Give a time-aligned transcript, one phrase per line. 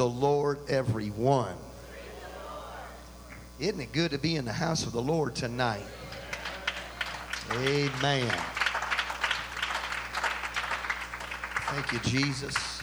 [0.00, 1.54] the Lord, everyone.
[3.58, 5.84] Isn't it good to be in the house of the Lord tonight?
[7.52, 8.32] Amen.
[11.66, 12.80] Thank you, Jesus.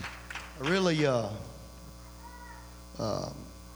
[0.61, 1.29] I really uh,
[2.99, 3.29] uh,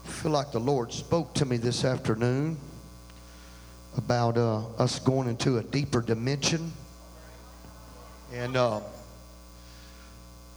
[0.04, 2.56] feel like the Lord spoke to me this afternoon
[3.96, 6.72] about uh, us going into a deeper dimension.
[8.32, 8.82] And uh,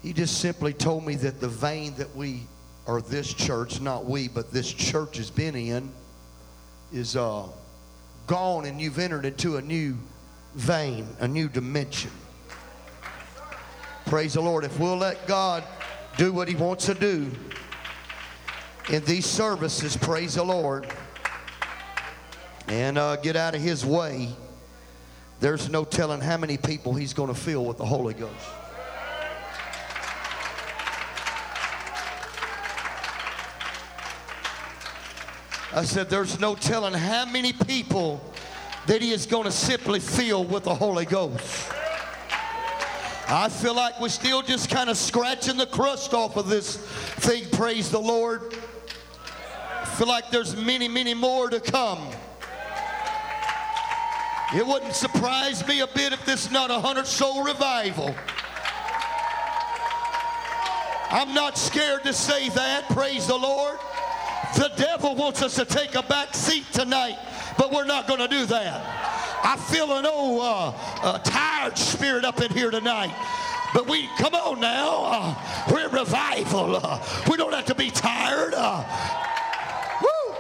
[0.04, 2.42] he just simply told me that the vein that we,
[2.86, 5.92] or this church, not we, but this church has been in,
[6.94, 7.44] is uh,
[8.28, 9.98] gone and you've entered into a new
[10.54, 12.12] vein, a new dimension.
[14.06, 14.64] Praise the Lord.
[14.64, 15.64] If we'll let God
[16.18, 17.32] do what He wants to do
[18.92, 20.88] in these services, praise the Lord,
[22.68, 24.30] and uh, get out of His way,
[25.40, 28.46] there's no telling how many people He's going to fill with the Holy Ghost.
[35.76, 38.22] I said, there's no telling how many people
[38.88, 41.70] that he is going to simply fill with the Holy Ghost.
[43.28, 47.50] I feel like we're still just kind of scratching the crust off of this thing,
[47.52, 48.56] praise the Lord.
[49.82, 52.08] I feel like there's many, many more to come.
[54.56, 58.16] It wouldn't surprise me a bit if this is not a hundred soul revival.
[61.12, 63.78] I'm not scared to say that, praise the Lord.
[64.56, 67.18] The devil wants us to take a back seat tonight,
[67.58, 69.42] but we're not going to do that.
[69.44, 73.14] I feel an old uh, uh, tired spirit up in here tonight.
[73.74, 75.36] But we, come on now, uh,
[75.72, 76.78] we're revival.
[76.78, 78.54] Uh, we don't have to be tired.
[78.56, 78.84] Uh,
[80.02, 80.36] woo!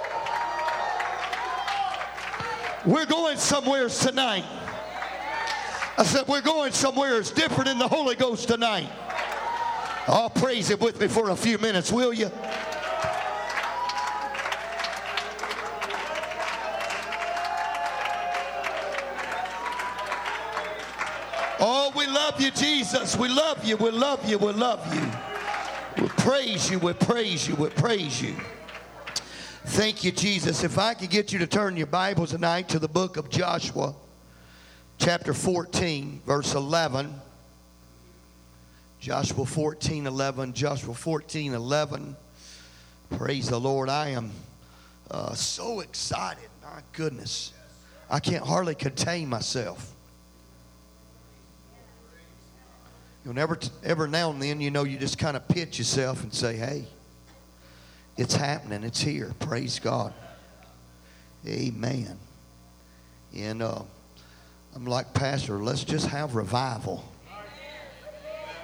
[2.94, 4.46] We're going somewhere tonight.
[5.98, 8.90] I said, we're going somewhere that's different in the Holy Ghost tonight.
[10.08, 12.32] Oh, praise Him with me for a few minutes, will you?
[22.36, 23.16] Love you, Jesus.
[23.16, 23.78] We love you.
[23.78, 24.38] We love you.
[24.38, 26.04] We love you.
[26.04, 26.80] We praise you.
[26.80, 27.56] We praise you.
[27.56, 28.36] We praise you.
[29.68, 30.62] Thank you, Jesus.
[30.62, 33.96] If I could get you to turn your Bibles tonight to the book of Joshua,
[34.98, 37.22] chapter 14, verse 11.
[39.00, 40.52] Joshua 14, 11.
[40.52, 42.18] Joshua 14, 11.
[43.12, 43.88] Praise the Lord.
[43.88, 44.32] I am
[45.10, 46.50] uh, so excited.
[46.62, 47.54] My goodness.
[48.10, 49.95] I can't hardly contain myself.
[53.26, 56.22] You know, every, every now and then, you know, you just kind of pitch yourself
[56.22, 56.86] and say, hey,
[58.18, 58.84] it's happening.
[58.84, 59.34] It's here.
[59.40, 60.14] Praise God.
[61.48, 62.20] Amen.
[63.36, 63.82] And uh,
[64.76, 67.04] I'm like, Pastor, let's just have revival.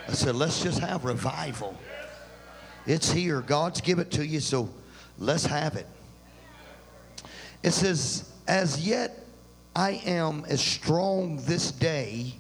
[0.08, 1.76] I said, let's just have revival.
[2.86, 3.42] It's here.
[3.42, 4.70] God's give it to you, so
[5.18, 5.88] let's have it.
[7.64, 9.26] It says, as yet
[9.76, 12.36] I am as strong this day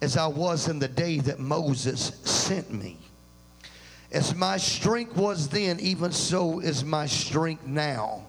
[0.00, 2.96] as I was in the day that Moses sent me.
[4.10, 8.22] As my strength was then, even so is my strength now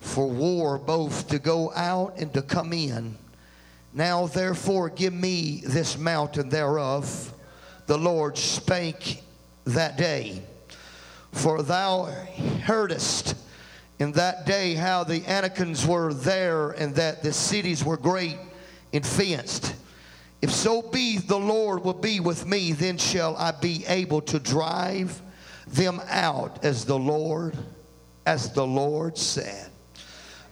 [0.00, 3.16] for war, both to go out and to come in.
[3.92, 7.32] Now, therefore, give me this mountain thereof.
[7.86, 9.22] The Lord spake
[9.64, 10.42] that day.
[11.32, 12.06] For thou
[12.64, 13.34] heardest
[13.98, 18.38] in that day how the Anakims were there, and that the cities were great
[18.92, 19.74] and fenced.
[20.42, 24.38] If so be the Lord will be with me, then shall I be able to
[24.38, 25.20] drive
[25.66, 27.56] them out as the Lord,
[28.26, 29.70] as the Lord said.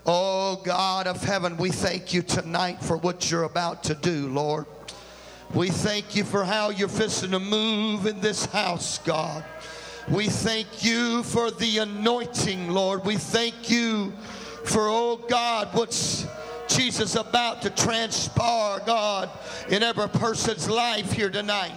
[0.04, 4.66] Oh God of heaven, we thank you tonight for what you're about to do, Lord.
[5.54, 9.44] We thank you for how you're fixing to move in this house, God.
[10.10, 13.04] We thank you for the anointing, Lord.
[13.04, 14.12] We thank you
[14.65, 16.27] for, oh God, what's
[16.69, 19.31] Jesus about to transpire, God,
[19.69, 21.73] in every person's life here tonight.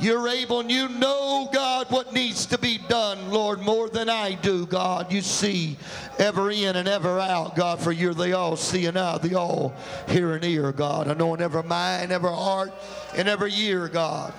[0.00, 4.34] You're able and you know, God, what needs to be done, Lord, more than I
[4.34, 5.12] do, God.
[5.12, 5.76] You see
[6.18, 9.74] ever in and ever out, God, for you're the all seeing eye, the all
[10.08, 11.08] hearing ear, God.
[11.08, 12.72] I know in every mind, every heart,
[13.14, 14.32] and every ear, God.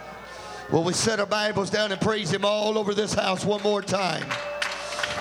[0.71, 3.81] Well, we set our Bibles down and praise Him all over this house one more
[3.81, 4.25] time.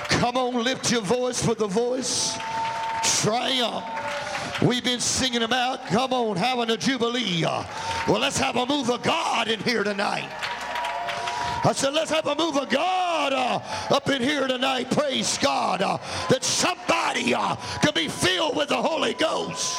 [0.09, 2.37] Come on, lift your voice for the voice.
[3.21, 3.85] Triumph.
[4.65, 7.43] We've been singing about, come on, having a jubilee.
[7.43, 10.29] Well, let's have a move of God in here tonight.
[11.65, 13.61] I said, let's have a move of God uh,
[13.95, 14.91] up in here tonight.
[14.91, 15.83] Praise God.
[15.83, 15.99] Uh,
[16.29, 19.79] that somebody uh, could be filled with the Holy Ghost.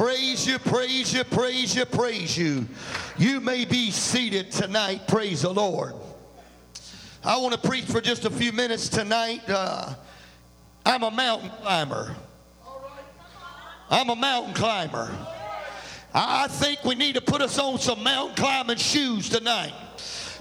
[0.00, 2.66] Praise you, praise you, praise you, praise you.
[3.18, 5.06] You may be seated tonight.
[5.06, 5.92] Praise the Lord.
[7.22, 9.42] I want to preach for just a few minutes tonight.
[9.46, 9.92] Uh,
[10.86, 12.16] I'm a mountain climber.
[13.90, 15.14] I'm a mountain climber.
[16.14, 19.74] I think we need to put us on some mountain climbing shoes tonight.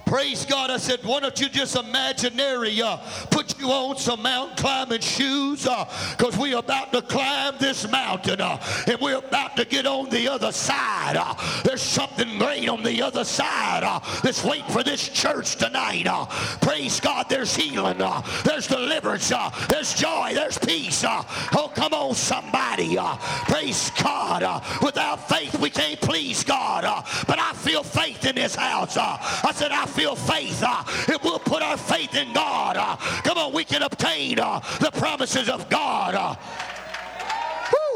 [0.09, 0.71] Praise God.
[0.71, 2.97] I said, why don't you just imaginary uh,
[3.29, 8.41] put you on some mountain climbing shoes because uh, we're about to climb this mountain
[8.41, 11.15] uh, and we're about to get on the other side.
[11.15, 16.07] Uh, there's something great on the other side uh, that's waiting for this church tonight.
[16.07, 16.25] Uh,
[16.59, 17.27] praise God.
[17.29, 17.99] There's healing.
[18.43, 19.31] there's deliverance.
[19.69, 20.31] there's joy.
[20.33, 21.05] There's peace.
[21.05, 22.97] oh, come on, somebody.
[23.43, 24.63] praise God.
[24.81, 26.83] without faith, we can't please God.
[27.27, 28.97] but I feel faith in this house.
[28.97, 33.37] I said, I feel faith, uh, if we'll put our faith in God, uh, come
[33.37, 36.15] on, we can obtain uh, the promises of God.
[36.15, 36.35] Uh.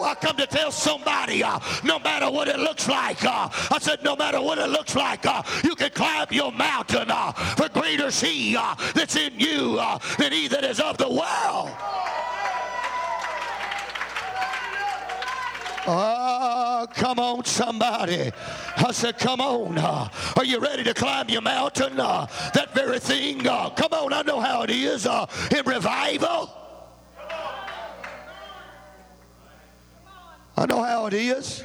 [0.04, 4.04] I come to tell somebody, uh, no matter what it looks like, uh, I said,
[4.04, 7.10] no matter what it looks like, uh, you can climb your mountain.
[7.10, 10.98] Uh, for greater is He uh, that's in you uh, than He that is of
[10.98, 11.72] the world.
[15.86, 18.32] Oh, come on, somebody.
[18.78, 19.78] I said, come on.
[19.78, 20.08] Uh,
[20.38, 22.00] are you ready to climb your mountain?
[22.00, 23.46] Uh, that very thing.
[23.46, 25.26] Uh, come on, I know how it is uh,
[25.56, 26.50] in revival.
[30.56, 31.64] I know how it is.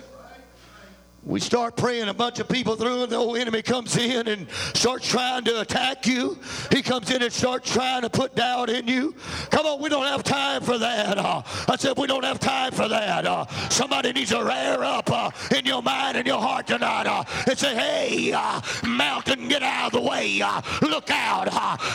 [1.29, 4.51] We start praying a bunch of people through, and the old enemy comes in and
[4.73, 6.39] starts trying to attack you.
[6.73, 9.15] He comes in and starts trying to put doubt in you.
[9.51, 11.19] Come on, we don't have time for that.
[11.19, 13.27] Uh, I said, we don't have time for that.
[13.27, 17.25] Uh, somebody needs to rear up uh, in your mind and your heart tonight uh,
[17.47, 20.41] and say, hey, uh, mountain, get out of the way.
[20.41, 21.49] Uh, look out.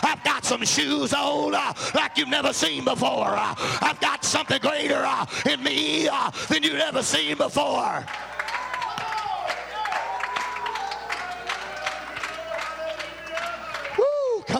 [0.04, 1.54] I've got some shoes on
[1.96, 3.34] like you've never seen before.
[3.36, 5.04] I've got something greater
[5.50, 6.08] in me
[6.50, 8.06] than you've ever seen before.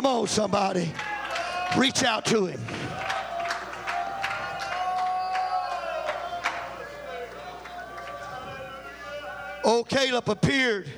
[0.04, 0.92] Come on, somebody.
[1.78, 2.60] Reach out to him.
[9.64, 10.90] Oh, Caleb appeared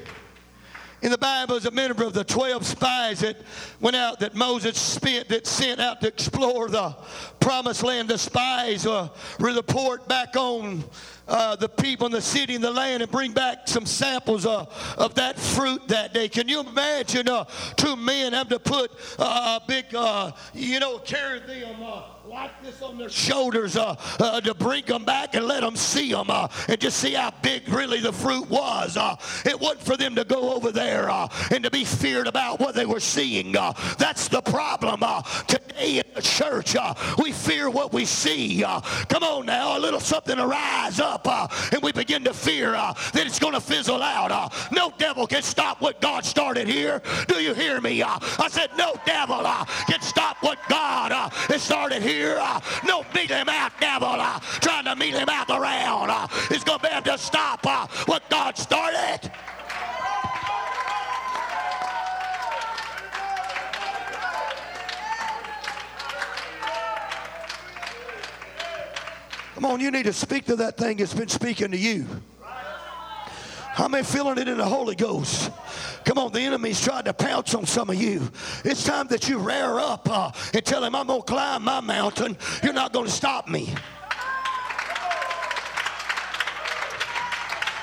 [1.05, 3.37] in the Bible as a member of the 12 spies that
[3.79, 6.95] went out, that Moses spent, that sent out to explore the
[7.39, 8.09] promised land.
[8.09, 9.09] The spies uh,
[9.39, 10.83] report back on
[11.27, 14.65] uh, the people in the city and the land and bring back some samples uh,
[14.97, 16.27] of that fruit that day.
[16.27, 17.43] Can you imagine uh,
[17.75, 22.63] two men have to put uh, a big, uh, you know, carry them uh, like
[22.63, 26.29] this on their shoulders uh, uh, to bring them back and let them see them
[26.29, 28.97] uh, and just see how big really the fruit was.
[28.97, 32.59] Uh, it wasn't for them to go over there uh, and to be feared about
[32.59, 33.55] what they were seeing.
[33.55, 35.01] Uh, that's the problem
[35.47, 36.75] today in the church.
[37.19, 38.61] we fear what we see.
[38.61, 43.23] come on now, a little something to rise up and we begin to fear that
[43.25, 44.51] it's going to fizzle out.
[44.71, 47.03] no devil can stop what God started here.
[47.27, 48.01] Do you hear me?
[48.01, 49.43] I said, no devil
[49.87, 52.37] can stop what God has started here here.
[52.39, 54.07] Uh, no meet him out, devil.
[54.07, 56.09] Uh, trying to meet him out the round.
[56.09, 56.27] Uh,
[56.63, 57.65] going to be able to stop
[58.07, 59.31] what God started.
[69.55, 72.05] Come on, you need to speak to that thing that's been speaking to you.
[73.75, 75.51] How many feeling it in the Holy Ghost?
[76.05, 78.31] Come on, the enemy's tried to pounce on some of you.
[78.63, 81.81] It's time that you rear up uh, and tell him, I'm going to climb my
[81.81, 82.37] mountain.
[82.63, 83.75] You're not going to stop me.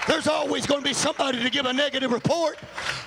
[0.08, 2.56] There's always going to be somebody to give a negative report.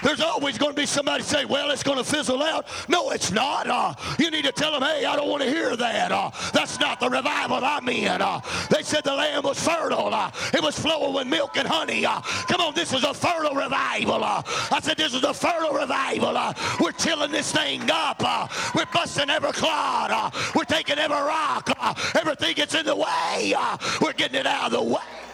[0.04, 2.68] There's always going to be somebody say, well, it's going to fizzle out.
[2.90, 3.68] No, it's not.
[3.68, 6.12] Uh, you need to tell them, hey, I don't want to hear that.
[6.12, 8.22] Uh, that's not the revival I'm in.
[8.22, 10.14] Uh, they said the land was fertile.
[10.14, 12.06] Uh, it was flowing with milk and honey.
[12.06, 14.24] Uh, come on, this is a fertile revival.
[14.24, 16.34] Uh, I said, this is a fertile revival.
[16.80, 18.22] we're tilling this thing up.
[18.76, 20.34] we're busting every clod.
[20.56, 21.70] we're taking every rock.
[22.16, 23.54] everything gets in the way.
[24.02, 25.25] we're getting it out of the way.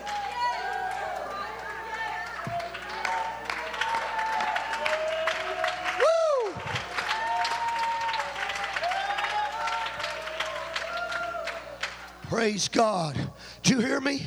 [12.31, 13.17] Praise God.
[13.61, 14.25] Do you hear me?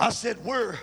[0.00, 0.76] I said, we're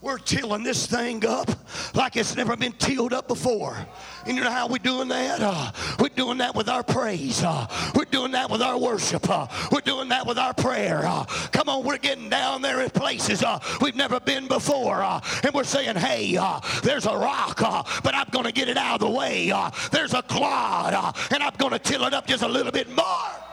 [0.00, 1.50] we're tilling this thing up
[1.96, 3.76] like it's never been tilled up before.
[4.24, 5.40] And you know how we're doing that?
[5.42, 7.42] Uh, we're doing that with our praise.
[7.42, 7.66] Uh,
[7.96, 9.28] we're doing that with our worship.
[9.28, 11.02] Uh, we're doing that with our prayer.
[11.04, 15.02] Uh, come on, we're getting down there in places uh, we've never been before.
[15.02, 16.38] Uh, and we're saying, hey,
[16.84, 17.58] there's a rock,
[18.04, 19.52] but I'm going to get it out of the way.
[19.90, 20.94] there's a clod,
[21.32, 23.49] and I'm going to till it up just a little bit more.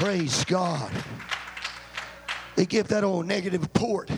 [0.00, 0.90] Praise God.
[2.56, 4.10] They give that old negative port,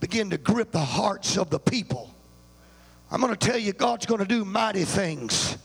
[0.00, 2.10] begin to grip the hearts of the people.
[3.10, 5.58] I'm going to tell you, God's going to do mighty things,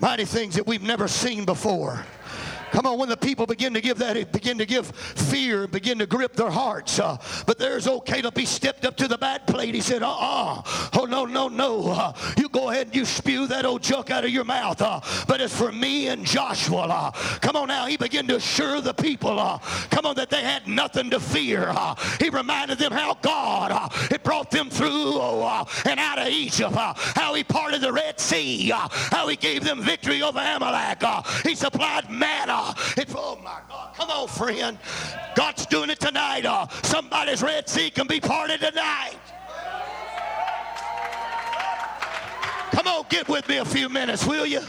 [0.00, 2.06] mighty things that we've never seen before.
[2.74, 6.06] Come on, when the people begin to give that, begin to give fear begin to
[6.06, 6.98] grip their hearts.
[6.98, 7.16] Uh,
[7.46, 8.36] but there's old Caleb.
[8.36, 9.76] He stepped up to the bad plate.
[9.76, 10.62] He said, uh uh
[10.92, 11.90] Oh, no, no, no.
[11.90, 14.82] Uh, you go ahead and you spew that old junk out of your mouth.
[14.82, 16.82] Uh, but it's for me and Joshua.
[16.82, 17.86] Uh, come on now.
[17.86, 19.58] He began to assure the people, uh,
[19.90, 21.68] come on, that they had nothing to fear.
[21.68, 23.70] Uh, he reminded them how God
[24.10, 28.70] had brought them through uh, and out of Egypt, how he parted the Red Sea,
[28.70, 31.04] how he gave them victory over Amalek.
[31.44, 32.63] He supplied manna.
[32.96, 33.94] It's, oh my God.
[33.94, 34.78] Come on, friend.
[35.34, 36.46] God's doing it tonight.
[36.46, 39.16] Uh, somebody's Red Sea can be parted tonight.
[42.72, 44.60] Come on, get with me a few minutes, will you?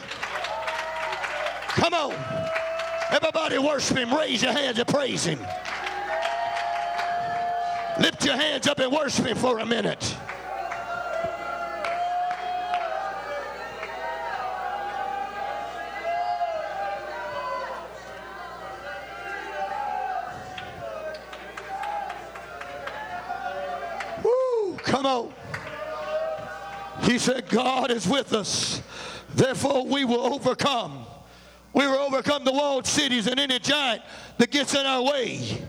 [1.70, 2.14] Come on.
[3.12, 4.14] Everybody worship him.
[4.14, 5.40] Raise your hands and praise him.
[8.00, 10.16] Lift your hands up and worship him for a minute.
[25.06, 25.34] On.
[27.04, 28.82] He said, God is with us.
[29.34, 31.06] Therefore, we will overcome.
[31.74, 34.02] We will overcome the walled cities and any giant
[34.38, 35.62] that gets in our way.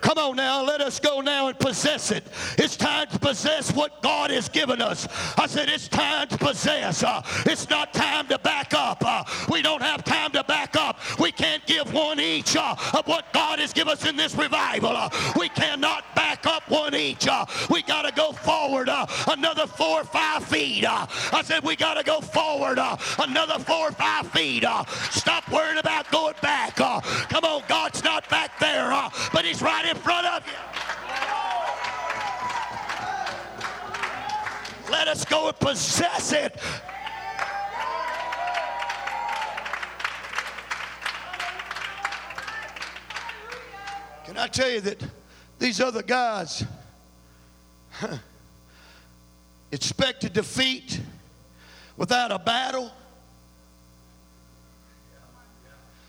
[0.00, 2.24] Come on now, let us go now and possess it.
[2.56, 5.06] It's time to possess what God has given us.
[5.36, 7.02] I said, it's time to possess.
[7.02, 9.02] Uh, it's not time to back up.
[9.04, 10.98] Uh, we don't have time to back up.
[11.18, 14.96] We can't give one each uh, of what God has given us in this revival.
[14.96, 17.26] Uh, we cannot back up one each.
[17.26, 20.84] Uh, we got to go forward uh, another four or five feet.
[20.84, 22.78] Uh, I said, we got to go forward
[23.18, 24.64] another four or five feet.
[25.10, 26.76] Stop worrying about going back.
[26.76, 28.90] Come on, God's not back there,
[29.32, 30.52] but He's right in front of you.
[34.90, 36.60] Let us go and possess it.
[44.24, 45.02] Can I tell you that
[45.60, 46.64] these other guys
[49.70, 51.00] expected defeat
[51.96, 52.90] without a battle?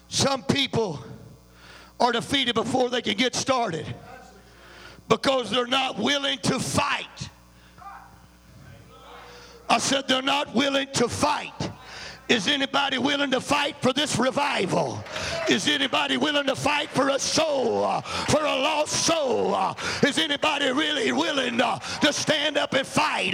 [0.07, 1.03] Some people
[1.99, 3.85] are defeated before they can get started
[5.07, 7.29] because they're not willing to fight.
[9.69, 11.71] I said they're not willing to fight.
[12.31, 15.03] Is anybody willing to fight for this revival?
[15.49, 19.53] Is anybody willing to fight for a soul, uh, for a lost soul?
[19.53, 23.33] Uh, is anybody really willing uh, to stand up and fight?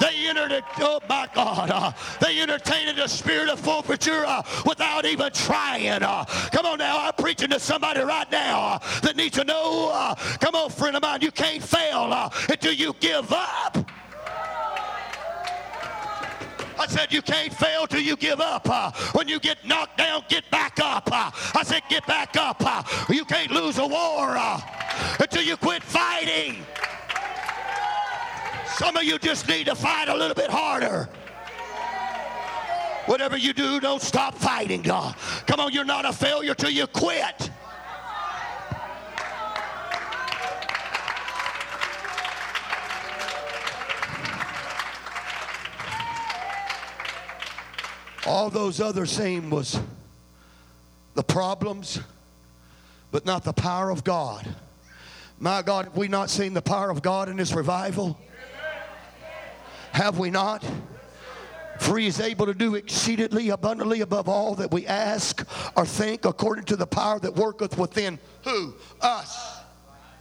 [0.00, 5.32] They entered oh my God, uh, they entertained the spirit of forfeiture uh, without even
[5.32, 6.04] trying.
[6.04, 10.54] Uh, come on now, I'm preaching to somebody right now that needs to know, come
[10.54, 13.76] on, friend of mine, you can't fail until you give up.
[16.78, 18.68] I said, you can't fail till you give up.
[18.68, 21.08] Uh, when you get knocked down, get back up.
[21.10, 22.56] Uh, I said, get back up.
[22.60, 24.36] Uh, you can't lose a war
[25.18, 26.56] until you quit fighting.
[28.76, 31.08] Some of you just need to fight a little bit harder.
[33.06, 35.16] Whatever you do, don't stop fighting, God.
[35.46, 37.50] Come on, you're not a failure till you quit.
[48.28, 49.80] All those others seen was
[51.14, 51.98] the problems,
[53.10, 54.46] but not the power of God.
[55.40, 58.18] My God, have we not seen the power of God in this revival?
[59.92, 60.62] Have we not?
[61.80, 65.42] For he is able to do exceedingly abundantly above all that we ask
[65.74, 68.74] or think according to the power that worketh within who?
[69.00, 69.60] Us.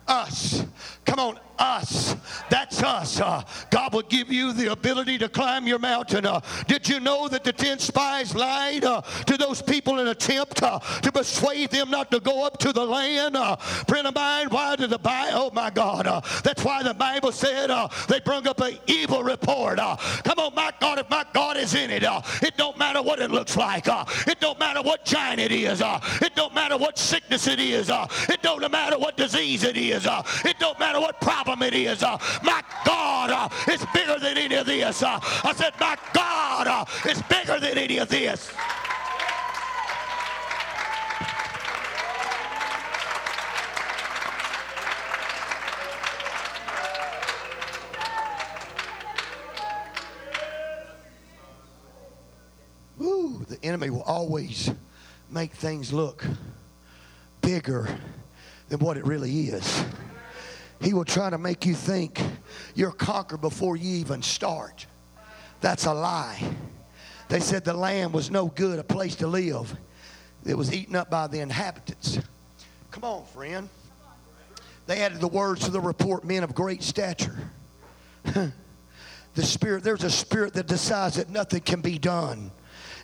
[0.07, 0.63] Us.
[1.03, 2.15] Come on, us.
[2.49, 3.19] That's us.
[3.19, 6.25] Uh, God will give you the ability to climb your mountain.
[6.25, 10.61] Uh, did you know that the ten spies lied uh, to those people in attempt
[10.63, 13.35] uh, to persuade them not to go up to the land?
[13.35, 15.37] Uh, friend of mine, why did the Bible?
[15.37, 16.07] Oh my God.
[16.07, 19.79] Uh, that's why the Bible said uh, they brought up an evil report.
[19.79, 23.01] Uh, come on, my God, if my God is in it, uh, it don't matter
[23.01, 23.87] what it looks like.
[23.87, 25.81] Uh, it don't matter what giant it is.
[25.81, 27.89] Uh, it don't matter what sickness it is.
[27.89, 30.05] Uh, it don't matter what disease it is.
[30.05, 32.03] Uh, it don't matter what problem it is.
[32.03, 35.01] Uh, my God uh, is bigger than any of this.
[35.01, 38.51] Uh, I said, my God is bigger than any of this.
[52.97, 54.69] Woo, the enemy will always
[55.31, 56.25] make things look
[57.41, 57.87] bigger
[58.67, 59.85] than what it really is.
[60.81, 62.21] He will try to make you think
[62.75, 64.85] you're conquered before you even start.
[65.61, 66.39] That's a lie.
[67.29, 69.75] They said the land was no good, a place to live.
[70.45, 72.19] It was eaten up by the inhabitants.
[72.91, 73.69] Come on, friend.
[74.85, 77.37] They added the words to the report men of great stature.
[78.23, 78.51] the
[79.43, 82.51] spirit, there's a spirit that decides that nothing can be done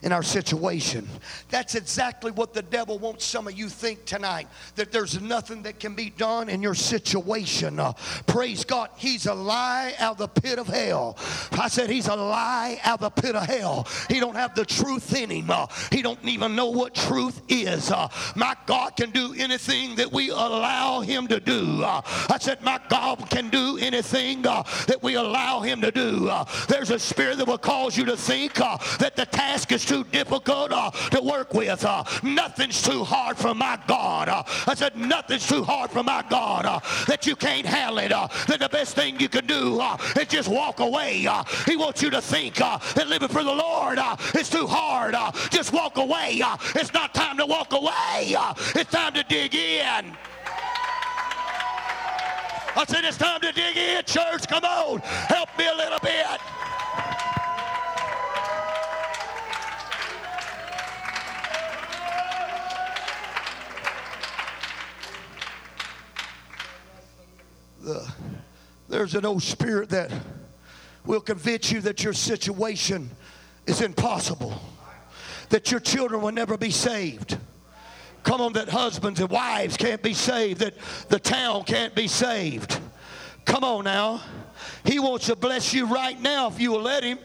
[0.02, 1.08] in our situation.
[1.50, 5.80] That's exactly what the devil wants some of you think tonight that there's nothing that
[5.80, 7.78] can be done in your situation.
[7.78, 7.92] Uh,
[8.26, 8.90] praise God.
[8.96, 11.16] He's a lie out of the pit of hell.
[11.52, 13.86] I said he's a lie out of the pit of hell.
[14.08, 15.50] He don't have the truth in him.
[15.50, 17.90] Uh, he don't even know what truth is.
[17.90, 21.82] Uh, my God can do anything that we allow him to do.
[21.82, 26.28] Uh, I said my God can do anything uh, that we allow him to do.
[26.28, 30.04] Uh, there's a spirit that will cause you to think that the task is too
[30.04, 31.84] difficult uh, to work with.
[31.84, 34.28] Uh, nothing's too hard for my God.
[34.28, 38.12] Uh, I said, nothing's too hard for my God uh, that you can't handle it.
[38.12, 41.26] Uh, that the best thing you can do uh, is just walk away.
[41.66, 43.98] He wants you to think that living for the Lord
[44.34, 45.14] is too hard.
[45.50, 46.40] just walk away.
[46.74, 48.36] it's not time to walk away.
[48.74, 50.16] it's time to dig in.
[52.76, 54.48] I said, it's time to dig in, church.
[54.48, 54.98] Come on.
[54.98, 57.33] Help me a little bit.
[67.84, 68.12] The,
[68.88, 70.10] there's an old spirit that
[71.04, 73.10] will convince you that your situation
[73.66, 74.60] is impossible,
[75.50, 77.38] that your children will never be saved.
[78.22, 80.74] Come on, that husbands and wives can't be saved, that
[81.08, 82.78] the town can't be saved.
[83.44, 84.22] Come on now.
[84.84, 87.18] He wants to bless you right now if you will let him.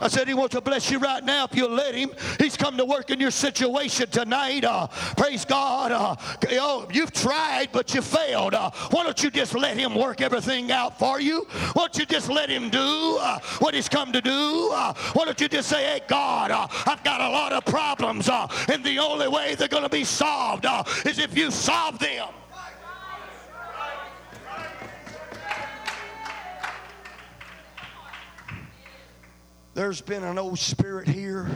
[0.00, 2.10] I said, He wants to bless you right now if you'll let Him.
[2.38, 4.64] He's come to work in your situation tonight.
[4.64, 5.92] Uh, praise God.
[5.92, 6.16] Uh,
[6.52, 8.54] oh, you've tried, but you failed.
[8.54, 11.46] Uh, why don't you just let Him work everything out for you?
[11.74, 14.70] Why don't you just let Him do uh, what He's come to do?
[14.72, 18.28] Uh, why don't you just say, Hey, God, uh, I've got a lot of problems,
[18.28, 20.66] and the only way they're going to be solved
[21.06, 22.28] is if you solve them.
[29.74, 31.48] There's been an old spirit here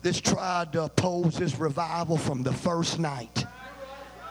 [0.00, 3.44] that's tried to oppose this revival from the first night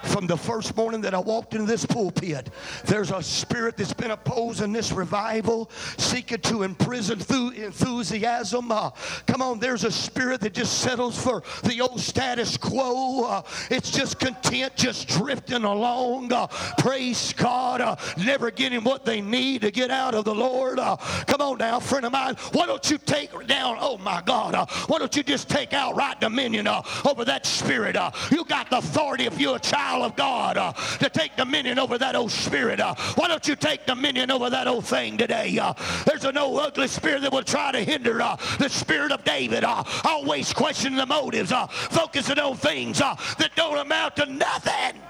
[0.04, 2.50] from the first morning that I walked into this pulpit.
[2.86, 8.72] There's a spirit that's been opposing this revival, seeking to imprison through enthusiasm.
[8.72, 8.92] Uh,
[9.28, 13.26] come on, there's a spirit that just settles for the old status quo.
[13.26, 16.32] Uh, it's just content, just drifting along.
[16.32, 20.80] Uh, praise God, uh, never getting what they need to get out of the Lord.
[20.80, 22.36] Uh, come on now, friend of mine.
[22.52, 26.20] Why don't you take down, oh my God, uh, why don't you just take outright
[26.20, 26.68] dominion
[27.06, 27.98] over that spirit?
[28.32, 31.78] you got the authority if you're a child child of God uh, to take dominion
[31.78, 32.80] over that old spirit.
[32.80, 35.60] Uh, why don't you take dominion over that old thing today?
[35.60, 35.74] Uh,
[36.06, 39.66] there's an old ugly spirit that will try to hinder uh, the spirit of David.
[39.66, 45.02] Uh, always questioning the motives, uh, focusing on things that don't amount to nothing.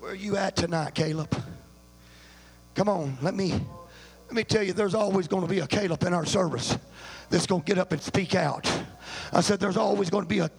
[0.00, 1.53] Where are you at tonight, Caleb?
[2.74, 3.60] Come on, let me
[4.26, 6.76] let me tell you, there's always going to be a Caleb in our service
[7.30, 8.70] that's going to get up and speak out.
[9.32, 10.50] I said, there's always going to be a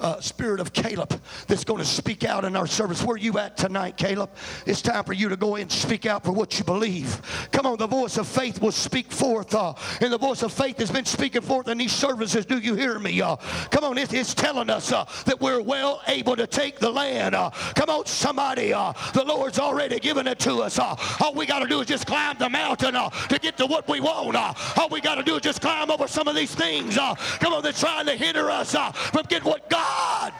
[0.00, 3.02] uh, spirit of Caleb that's going to speak out in our service.
[3.02, 4.30] Where you at tonight, Caleb?
[4.66, 7.20] It's time for you to go in and speak out for what you believe.
[7.52, 10.78] Come on, the voice of faith will speak forth, uh, and the voice of faith
[10.78, 12.46] has been speaking forth in these services.
[12.46, 13.20] Do you hear me?
[13.20, 13.36] Uh,
[13.70, 17.34] come on, it, it's telling us uh, that we're well able to take the land.
[17.34, 18.72] Uh, come on, somebody.
[18.72, 20.78] Uh, the Lord's already given it to us.
[20.78, 24.00] all we got to do is just climb the mountain to get to what we
[24.00, 24.36] want.
[24.76, 26.96] all we got to do is just climb over some of these things.
[26.96, 30.32] come on, they're trying to hinder us from getting what God God.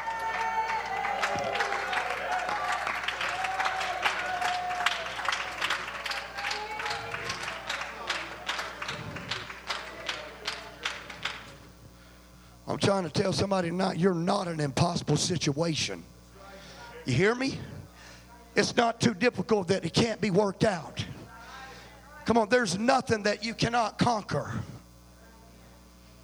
[12.68, 16.04] I'm trying to tell somebody not you're not an impossible situation.
[17.04, 17.58] You hear me?
[18.54, 21.04] It's not too difficult that it can't be worked out.
[22.24, 24.52] Come on, there's nothing that you cannot conquer.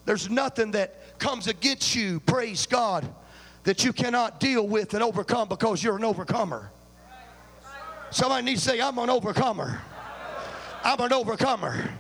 [0.05, 3.07] There's nothing that comes against you, praise God,
[3.65, 6.71] that you cannot deal with and overcome because you're an overcomer.
[8.11, 9.81] Somebody needs to say, I'm an overcomer.
[10.85, 11.91] I'm an overcomer.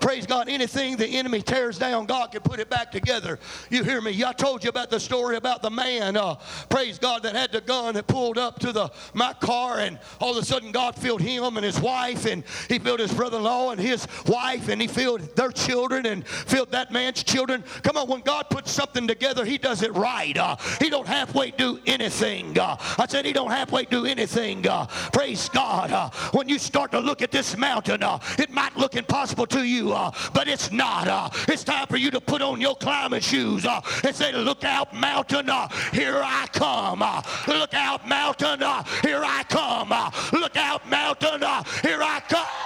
[0.00, 0.48] Praise God.
[0.48, 3.38] Anything the enemy tears down, God can put it back together.
[3.70, 4.24] You hear me?
[4.24, 6.36] I told you about the story about the man, uh,
[6.68, 10.36] praise God, that had the gun that pulled up to the my car, and all
[10.36, 13.80] of a sudden God filled him and his wife, and he filled his brother-in-law and
[13.80, 17.64] his wife, and he filled their children and filled that man's children.
[17.82, 20.36] Come on, when God puts something together, he does it right.
[20.36, 22.58] Uh, he don't halfway do anything.
[22.58, 24.66] Uh, I said he don't halfway do anything.
[24.66, 25.90] Uh, praise God.
[25.90, 29.62] Uh, when you start to look at this mountain, uh, it might look impossible to
[29.62, 31.08] you, uh, but it's not.
[31.08, 34.64] Uh, it's time for you to put on your climbing shoes uh, and say, Look
[34.64, 35.46] out, mountain,
[35.92, 37.00] here I come.
[37.46, 38.60] Look out, mountain,
[39.02, 39.92] here I come.
[40.32, 41.40] Look out, mountain,
[41.82, 42.65] here I come.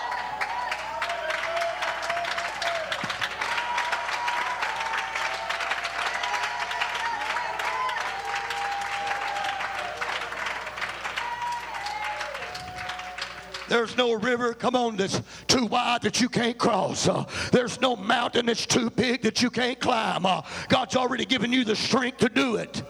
[13.70, 17.06] There's no river, come on, that's too wide that you can't cross.
[17.06, 20.26] Uh, there's no mountain that's too big that you can't climb.
[20.26, 22.82] Uh, God's already given you the strength to do it.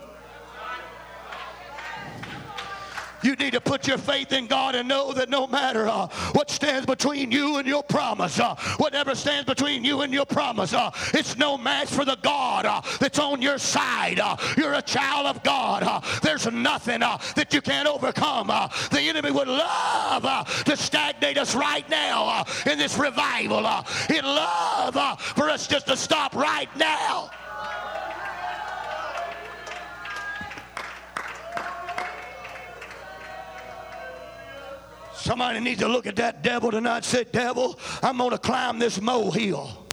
[3.22, 6.50] You need to put your faith in God and know that no matter uh, what
[6.50, 10.90] stands between you and your promise, uh, whatever stands between you and your promise, uh,
[11.14, 14.20] it's no match for the God uh, that's on your side.
[14.20, 15.82] Uh, you're a child of God.
[15.82, 18.46] Uh, there's nothing that you can't overcome.
[18.46, 20.22] the enemy would love
[20.64, 23.66] to stagnate us right now in this revival.
[24.08, 27.30] he'd love for us just to stop right now.
[35.20, 39.00] Somebody needs to look at that devil tonight say, Devil, I'm going to climb this
[39.00, 39.86] molehill.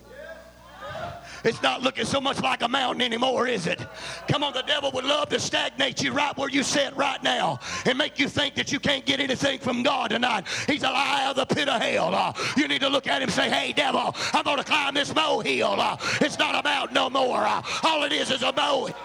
[1.44, 3.80] It's not looking so much like a mountain anymore, is it?
[4.28, 7.60] Come on, the devil would love to stagnate you right where you sit right now
[7.86, 10.46] and make you think that you can't get anything from God tonight.
[10.66, 12.16] He's a lie of the pit of hell.
[12.16, 14.94] Uh, you need to look at him and say, hey, devil, I'm going to climb
[14.94, 15.80] this molehill.
[15.80, 17.46] Uh, it's not a mountain no more.
[17.46, 18.96] Uh, all it is is a molehill.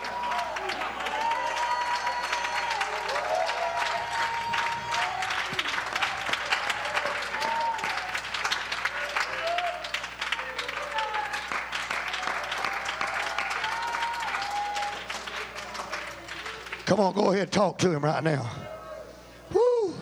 [16.93, 18.51] Come on, go ahead, talk to him right now.
[19.51, 19.95] Woo!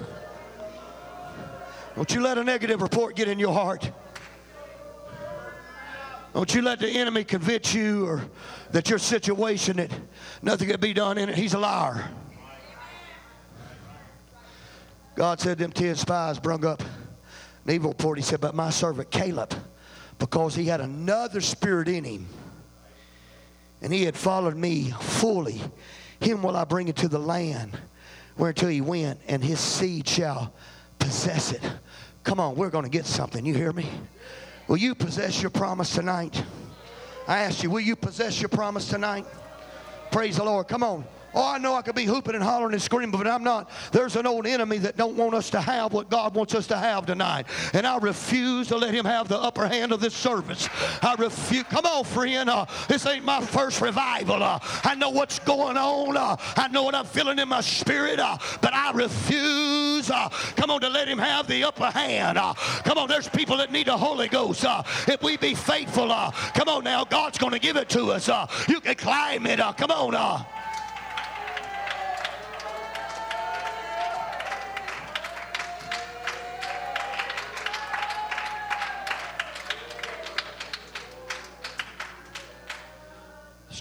[1.94, 3.88] Don't you let a negative report get in your heart.
[6.34, 8.24] Don't you let the enemy convince you or
[8.72, 9.92] that your situation that
[10.42, 11.36] nothing can be done in it.
[11.36, 12.10] He's a liar.
[15.14, 16.82] God said them ten spies brung up
[17.66, 18.18] an evil report.
[18.18, 19.54] He said, but my servant Caleb,
[20.18, 22.26] because he had another spirit in him,
[23.80, 25.60] and he had followed me fully,
[26.20, 27.76] him will I bring into the land
[28.36, 30.52] whereunto he went, and his seed shall
[30.98, 31.62] possess it.
[32.24, 33.44] Come on, we're going to get something.
[33.44, 33.88] You hear me?
[34.68, 36.42] Will you possess your promise tonight?
[37.26, 39.26] I ask you, will you possess your promise tonight?
[40.10, 40.68] Praise the Lord.
[40.68, 41.04] Come on.
[41.34, 43.70] Oh, I know I could be hooping and hollering and screaming, but I'm not.
[43.92, 46.76] There's an old enemy that don't want us to have what God wants us to
[46.76, 47.46] have tonight.
[47.72, 50.68] And I refuse to let him have the upper hand of this service.
[51.02, 51.64] I refuse.
[51.64, 52.50] Come on, friend.
[52.50, 54.42] Uh, this ain't my first revival.
[54.42, 56.16] Uh, I know what's going on.
[56.16, 58.18] Uh, I know what I'm feeling in my spirit.
[58.18, 62.38] Uh, but I refuse, uh, come on, to let him have the upper hand.
[62.38, 64.64] Uh, come on, there's people that need the Holy Ghost.
[65.06, 66.08] if we be faithful,
[66.54, 68.28] come on now, God's going to give it to us.
[68.68, 69.60] you can climb it.
[69.76, 70.10] come on.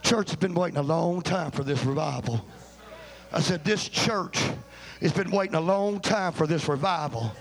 [0.09, 2.43] Church has been waiting a long time for this revival.
[3.31, 4.41] I said, This church
[5.01, 7.31] has been waiting a long time for this revival.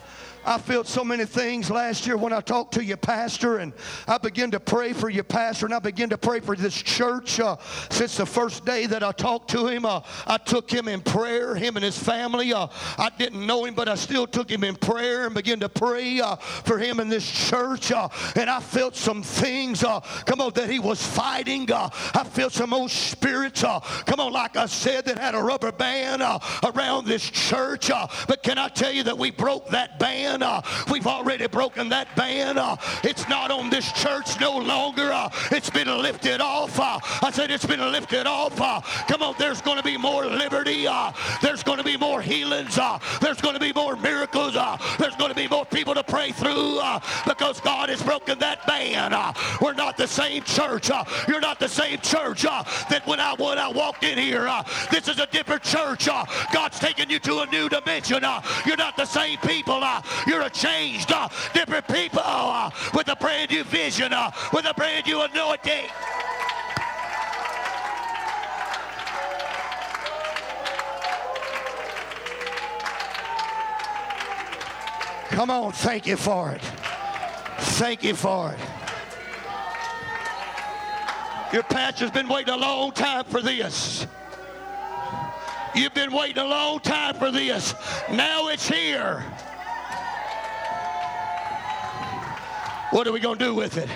[0.45, 3.73] I felt so many things last year when I talked to your pastor, and
[4.07, 7.41] I began to pray for your pastor, and I began to pray for this church.
[7.41, 7.57] Uh,
[7.91, 11.55] since the first day that I talked to him, uh, I took him in prayer,
[11.55, 12.53] him and his family.
[12.53, 15.69] Uh, I didn't know him, but I still took him in prayer and began to
[15.69, 17.93] pray uh, for him in this church.
[17.93, 21.71] Uh, and I felt some things, uh, come on, that he was fighting.
[21.73, 26.23] I felt some old spirits, come on, like I said, that had a rubber band
[26.65, 27.89] around this church.
[27.89, 30.28] but can I tell you that we broke that band?
[30.29, 30.61] Uh,
[30.91, 32.59] we've already broken that ban.
[32.59, 35.11] Uh, it's not on this church no longer.
[35.13, 36.79] Uh, it's been lifted off.
[36.79, 38.61] Uh, I said it's been lifted off.
[38.61, 40.87] Uh, come on, there's going to be more liberty.
[40.87, 41.13] Uh,
[41.43, 42.79] there's going to be more healings.
[43.21, 44.55] there's going to be more miracles.
[44.99, 46.81] there's going to be more people to pray through
[47.27, 49.13] because God has broken that ban.
[49.61, 50.91] we're not the same church.
[51.27, 54.49] you're not the same church that when I when I walked in here.
[54.91, 56.07] this is a different church.
[56.53, 58.23] God's taking you to a new dimension.
[58.67, 59.81] you're not the same people
[60.27, 64.75] You're a changed, uh, different people uh, with a brand new vision, uh, with a
[64.75, 65.87] brand new anointing.
[75.31, 76.63] Come on, thank you for it.
[77.79, 78.59] Thank you for it.
[81.53, 84.07] Your pastor's been waiting a long time for this.
[85.75, 87.75] You've been waiting a long time for this.
[88.11, 89.25] Now it's here.
[92.91, 93.89] What are we going to do with it?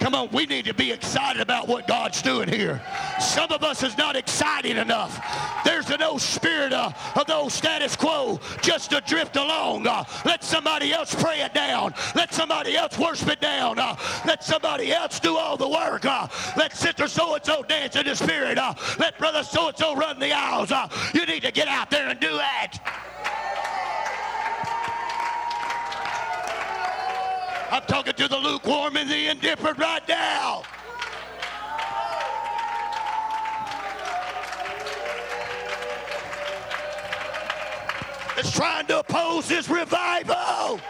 [0.00, 2.80] Come on, we need to be excited about what God's doing here.
[3.20, 5.20] Some of us is not excited enough.
[5.64, 9.86] There's an old spirit uh, of the old status quo just to drift along.
[9.86, 11.94] Uh, let somebody else pray it down.
[12.14, 13.78] Let somebody else worship it down.
[13.78, 16.04] Uh, let somebody else do all the work.
[16.04, 18.58] Uh, let sister so-and-so dance in the spirit.
[18.58, 20.72] Uh, let brother so-and-so run the aisles.
[21.12, 23.07] You need to get out there and do that.
[27.70, 30.62] I'm talking to the lukewarm and the indifferent right now.
[38.38, 40.80] It's trying to oppose this revival.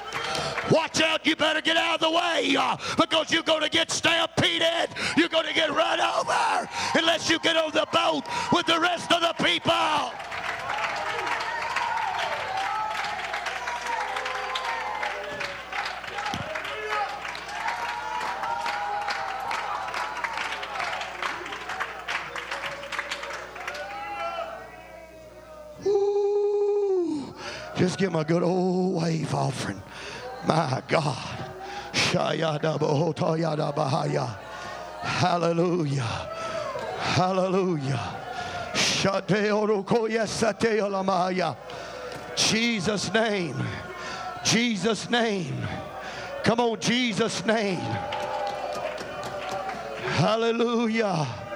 [0.70, 3.90] Watch out, you better get out of the way uh, because you're going to get
[3.90, 4.90] stampeded.
[5.16, 9.10] You're going to get run over unless you get on the boat with the rest
[9.10, 10.12] of the people.
[27.78, 29.80] Just give him a good old wave offering.
[30.44, 31.16] My God.
[35.00, 36.02] Hallelujah.
[36.98, 38.18] Hallelujah.
[42.34, 43.56] Jesus' name.
[44.44, 45.56] Jesus' name.
[46.42, 47.78] Come on, Jesus' name.
[50.16, 51.47] Hallelujah.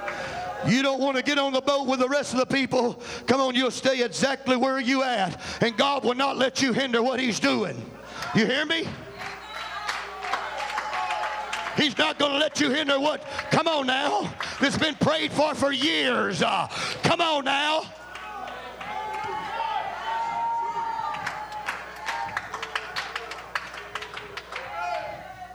[0.67, 3.01] You don't want to get on the boat with the rest of the people.
[3.27, 5.39] Come on, you'll stay exactly where you at.
[5.61, 7.75] And God will not let you hinder what he's doing.
[8.35, 8.87] You hear me?
[11.75, 15.55] He's not going to let you hinder what, come on now, that's been prayed for
[15.55, 16.43] for years.
[16.43, 16.67] Uh,
[17.01, 17.81] come on now.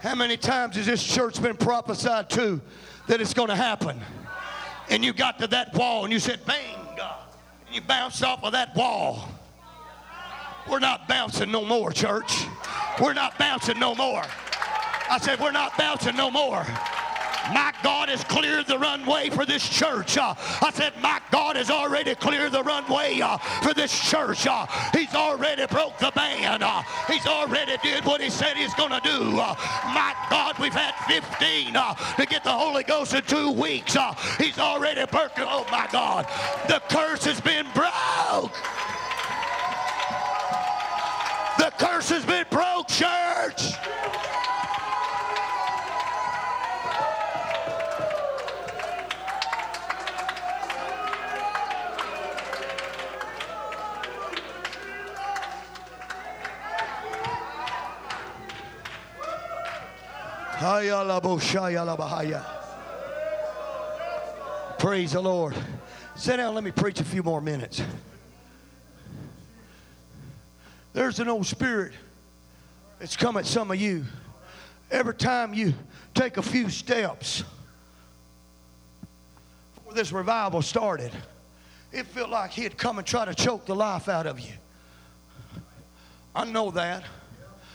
[0.00, 2.60] How many times has this church been prophesied to
[3.08, 4.00] that it's going to happen?
[4.90, 7.18] And you got to that wall and you said, bang, God.
[7.66, 9.28] And you bounced off of that wall.
[10.68, 12.44] We're not bouncing no more, church.
[13.00, 14.22] We're not bouncing no more.
[15.10, 16.66] I said, we're not bouncing no more.
[17.52, 20.18] My God has cleared the runway for this church.
[20.18, 24.46] Uh, I said, my God has already cleared the runway uh, for this church.
[24.46, 26.60] Uh, he's already broke the ban.
[27.06, 29.24] He's already did what he said he's going to do.
[29.30, 33.96] My God, we've had 15 uh, to get the Holy Ghost in two weeks.
[34.38, 35.44] he's already broken.
[35.46, 36.26] Oh, my God.
[36.68, 38.52] The curse has been broke.
[41.58, 43.74] The curse has been broke, church.
[64.76, 65.54] Praise the Lord.
[66.16, 67.80] Sit down, let me preach a few more minutes.
[70.94, 71.92] There's an old spirit
[72.98, 74.04] that's come at some of you.
[74.90, 75.74] Every time you
[76.12, 77.44] take a few steps
[79.76, 81.12] before this revival started,
[81.92, 84.54] it felt like he'd come and try to choke the life out of you.
[86.34, 87.04] I know that.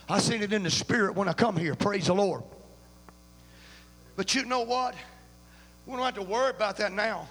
[0.10, 1.76] I seen it in the spirit when I come here.
[1.76, 2.44] Praise the Lord.
[4.16, 4.96] But you know what?
[5.86, 7.28] We don't have to worry about that now.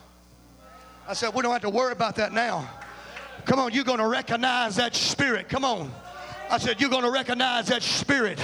[1.08, 2.68] I said, we don't have to worry about that now.
[3.44, 5.48] Come on, you're going to recognize that spirit.
[5.48, 5.90] Come on.
[6.52, 8.38] I said, You're going to recognize that spirit.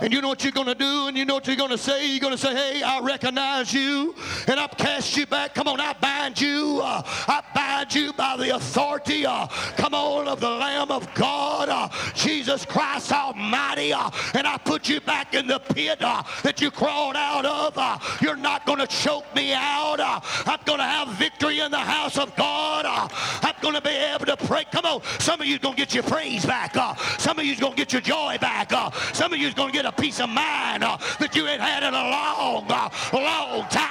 [0.00, 1.76] And you know what you're going to do, and you know what you're going to
[1.76, 2.06] say?
[2.06, 4.14] You're going to say, Hey, I recognize you,
[4.46, 5.54] and I've cast you back.
[5.54, 6.80] Come on, I bind you.
[6.82, 9.46] Uh, I bind you by the authority, uh,
[9.76, 13.92] come on, of the Lamb of God, uh, Jesus Christ Almighty.
[13.92, 17.76] Uh, and I put you back in the pit uh, that you crawled out of.
[17.76, 20.00] Uh, you're not going to choke me out.
[20.00, 22.86] I'm going to have victory in the house of God.
[22.86, 24.64] I'm going to be able to pray.
[24.72, 26.74] Come on, some of you going to get your praise back.
[27.18, 28.72] some of you you's going to get your joy back.
[28.72, 28.90] Uh.
[29.12, 31.82] some of you's going to get a peace of mind uh, that you ain't had
[31.82, 33.90] in a long, uh, long time.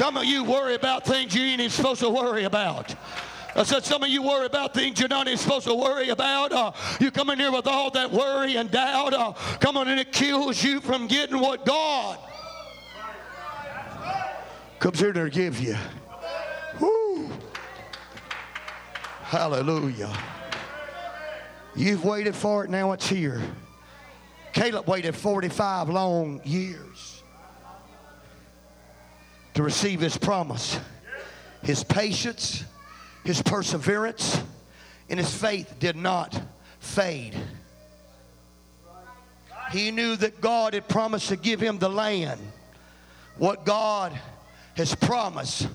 [0.00, 2.94] Some of you worry about things you ain't even supposed to worry about.
[3.56, 6.52] I said, some of you worry about things you're not even supposed to worry about.
[6.52, 9.12] Uh, you come in here with all that worry and doubt.
[9.12, 12.18] Uh, come on, and it kills you from getting what God
[14.78, 15.76] comes here to give you.
[16.80, 17.28] Woo.
[19.22, 20.12] Hallelujah.
[21.76, 23.40] You've waited for it, now it's here.
[24.52, 27.22] Caleb waited 45 long years
[29.54, 30.80] to receive his promise.
[31.62, 32.64] His patience,
[33.24, 34.40] his perseverance,
[35.08, 36.40] and his faith did not
[36.80, 37.36] fade.
[39.72, 42.40] He knew that God had promised to give him the land.
[43.36, 44.18] What God
[44.76, 45.68] has promised,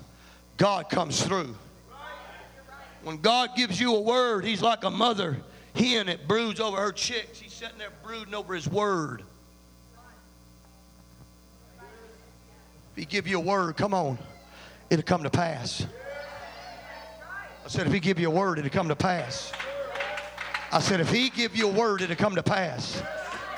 [0.58, 1.56] God comes through.
[3.04, 5.38] When God gives you a word, He's like a mother
[5.76, 7.40] hen that broods over her chicks.
[7.40, 9.24] He's sitting there brooding over His word.
[12.92, 14.18] If He give you a word, come on,
[14.90, 15.86] it'll come to pass.
[17.66, 19.52] I said, if He give you a word, it'll come to pass.
[20.72, 23.02] I said, if He give you a word, it'll come to pass.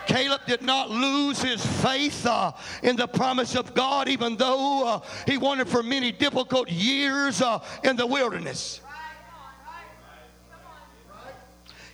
[0.06, 5.02] Caleb did not lose his faith uh, in the promise of God, even though uh,
[5.26, 8.80] he wandered for many difficult years uh, in the wilderness.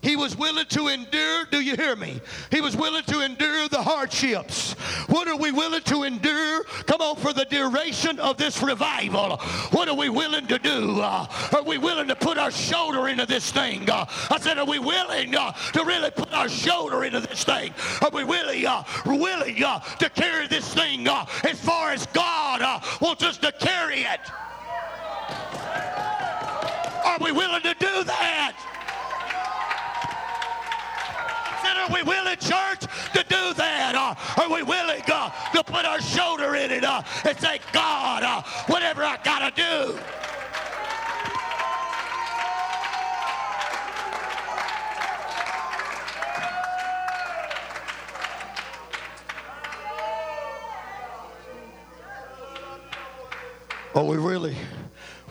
[0.03, 2.19] He was willing to endure, do you hear me?
[2.51, 4.73] He was willing to endure the hardships.
[5.07, 6.65] What are we willing to endure?
[6.85, 9.37] Come on, for the duration of this revival.
[9.71, 10.99] What are we willing to do?
[10.99, 13.89] Uh, are we willing to put our shoulder into this thing?
[13.89, 17.73] Uh, I said, are we willing uh, to really put our shoulder into this thing?
[18.01, 22.61] Are we really uh, willing uh, to carry this thing uh, as far as God
[22.99, 24.19] wants us to carry it?
[27.05, 28.72] Are we willing to do that?
[31.77, 32.81] Are we willing, church,
[33.13, 33.93] to do that?
[33.95, 38.23] Uh, are we willing uh, to put our shoulder in it uh, and say, God,
[38.23, 39.99] uh, whatever I got to do?
[53.95, 54.55] Are we really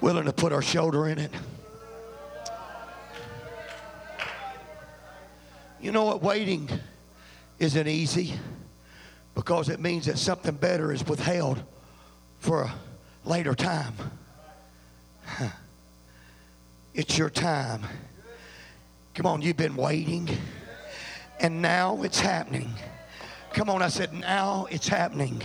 [0.01, 1.31] willing to put our shoulder in it?
[5.83, 6.23] You know what?
[6.23, 6.71] Waiting
[7.59, 8.35] isn't easy
[9.35, 11.61] because it means that something better is withheld
[12.39, 12.75] for a
[13.25, 13.95] later time.
[16.95, 17.85] It's your time.
[19.15, 20.29] Come on, you've been waiting,
[21.41, 22.71] and now it's happening.
[23.55, 25.41] Come on, I said, now it's happening.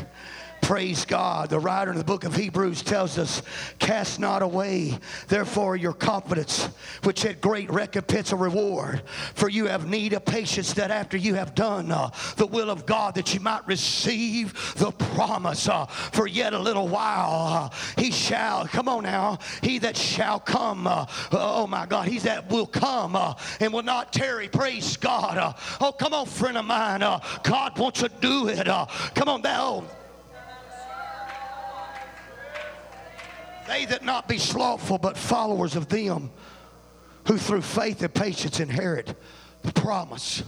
[0.62, 1.50] Praise God.
[1.50, 3.42] The writer in the book of Hebrews tells us,
[3.80, 6.66] Cast not away, therefore, your confidence,
[7.04, 9.02] which had great recompense of reward.
[9.34, 12.86] For you have need of patience, that after you have done uh, the will of
[12.86, 15.70] God, that you might receive the promise.
[15.70, 20.40] Uh, for yet a little while, uh, he shall, come on now, he that shall
[20.40, 24.50] come, uh, oh my God, he that will come uh, and will not tarry.
[24.50, 25.38] Praise God.
[25.38, 27.00] Uh, oh, come on, friend of mine.
[27.44, 28.66] God wants to do it.
[28.66, 29.86] come on, thou.
[33.68, 36.32] They that not be slothful, but followers of them
[37.28, 39.14] who through faith and patience inherit
[39.64, 40.44] the promise.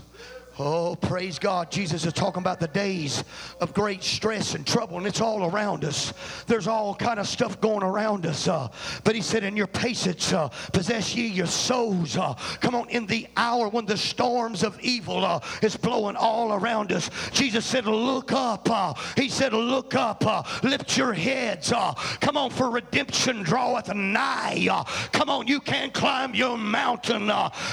[0.61, 1.71] Oh, praise God.
[1.71, 3.23] Jesus is talking about the days
[3.61, 6.13] of great stress and trouble, and it's all around us.
[6.47, 8.45] There's all kind of stuff going around us.
[8.45, 8.67] Uh,
[9.05, 12.17] but he said, in your patience, uh, possess ye your souls.
[12.17, 16.51] Uh, come on, in the hour when the storms of evil uh, is blowing all
[16.51, 17.09] around us.
[17.31, 18.69] Jesus said, look up.
[18.69, 20.25] Uh, he said, look up.
[20.25, 21.71] Uh, lift your heads.
[22.19, 24.67] come on, for redemption draweth nigh.
[25.13, 27.27] come on, you can't climb your mountain.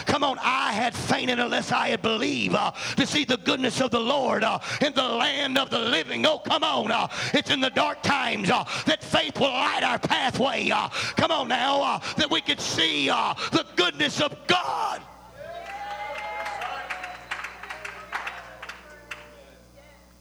[0.07, 2.55] come on, I had fainted unless I had believed
[2.97, 6.27] to see the goodness of the Lord uh, in the land of the living.
[6.27, 6.91] Oh, come on.
[6.91, 10.69] Uh, it's in the dark times uh, that faith will light our pathway.
[11.17, 15.03] Come on now, that we could see the goodness of God.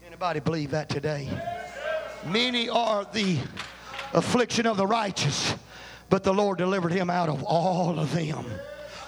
[0.06, 1.30] Anybody believe that today?
[2.26, 3.38] Many are the
[4.14, 5.56] affliction of the righteous,
[6.10, 8.46] but the Lord delivered him out of all of them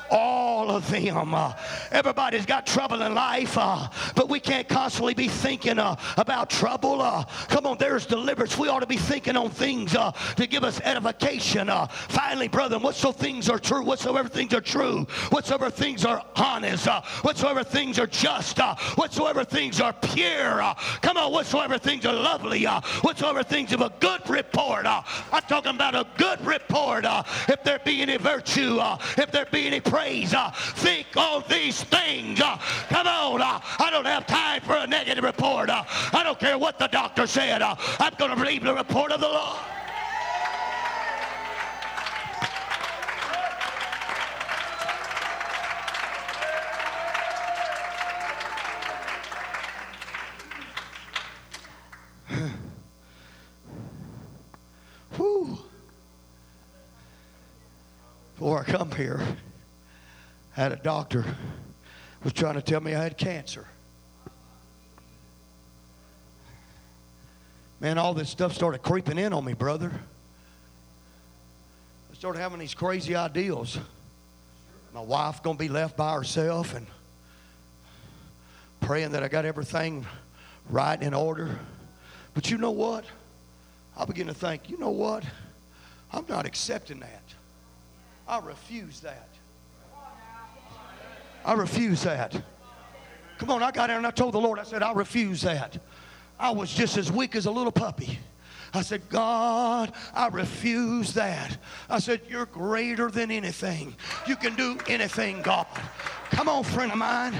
[0.10, 1.34] all of them.
[1.34, 1.53] Uh,
[1.91, 7.01] everybody's got trouble in life, uh, but we can't constantly be thinking uh, about trouble.
[7.01, 8.58] Uh, come on, there's deliverance.
[8.58, 11.70] We ought to be thinking on things uh, to give us edification.
[11.70, 16.88] Uh, finally, brethren, whatsoever things are true, whatsoever things are true, whatsoever things are honest,
[17.22, 18.60] whatsoever things are just,
[18.95, 22.66] whatsoever things are pure, come on, whatsoever things are lovely,
[23.01, 24.86] whatsoever things of a good report.
[24.86, 25.03] I'm
[25.47, 27.05] talking about a good report.
[27.47, 28.80] if there be any virtue,
[29.18, 30.34] if there be any praise.
[30.34, 32.39] Uh, think on these things.
[32.39, 32.58] Uh,
[32.89, 33.41] come on.
[33.41, 35.70] Uh, I don't have time for a negative report.
[35.70, 37.62] I don't care what the doctor said.
[37.64, 39.58] I'm going to believe the report of the Lord.
[58.36, 59.20] Before I come here,
[60.58, 61.24] I had a doctor
[62.24, 63.64] was trying to tell me I had cancer.
[67.80, 69.91] Man, all this stuff started creeping in on me, brother.
[72.12, 73.78] I started having these crazy ideals.
[74.95, 76.88] My wife gonna be left by herself and
[78.82, 80.08] praying that I got everything
[80.72, 81.60] right in order.
[82.34, 83.05] But you know what?
[83.95, 85.24] I begin to think, you know what?
[86.12, 87.24] I'm not accepting that.
[88.28, 89.30] I refuse that.
[91.48, 92.39] I refuse that.
[93.38, 95.80] Come on, I got there and I told the Lord, I said, I refuse that.
[96.38, 98.20] I was just as weak as a little puppy.
[98.74, 101.58] I said, God, I refuse that.
[101.89, 103.95] I said, You're greater than anything.
[104.28, 105.68] You can do anything, God.
[106.32, 107.34] Come on, friend of mine.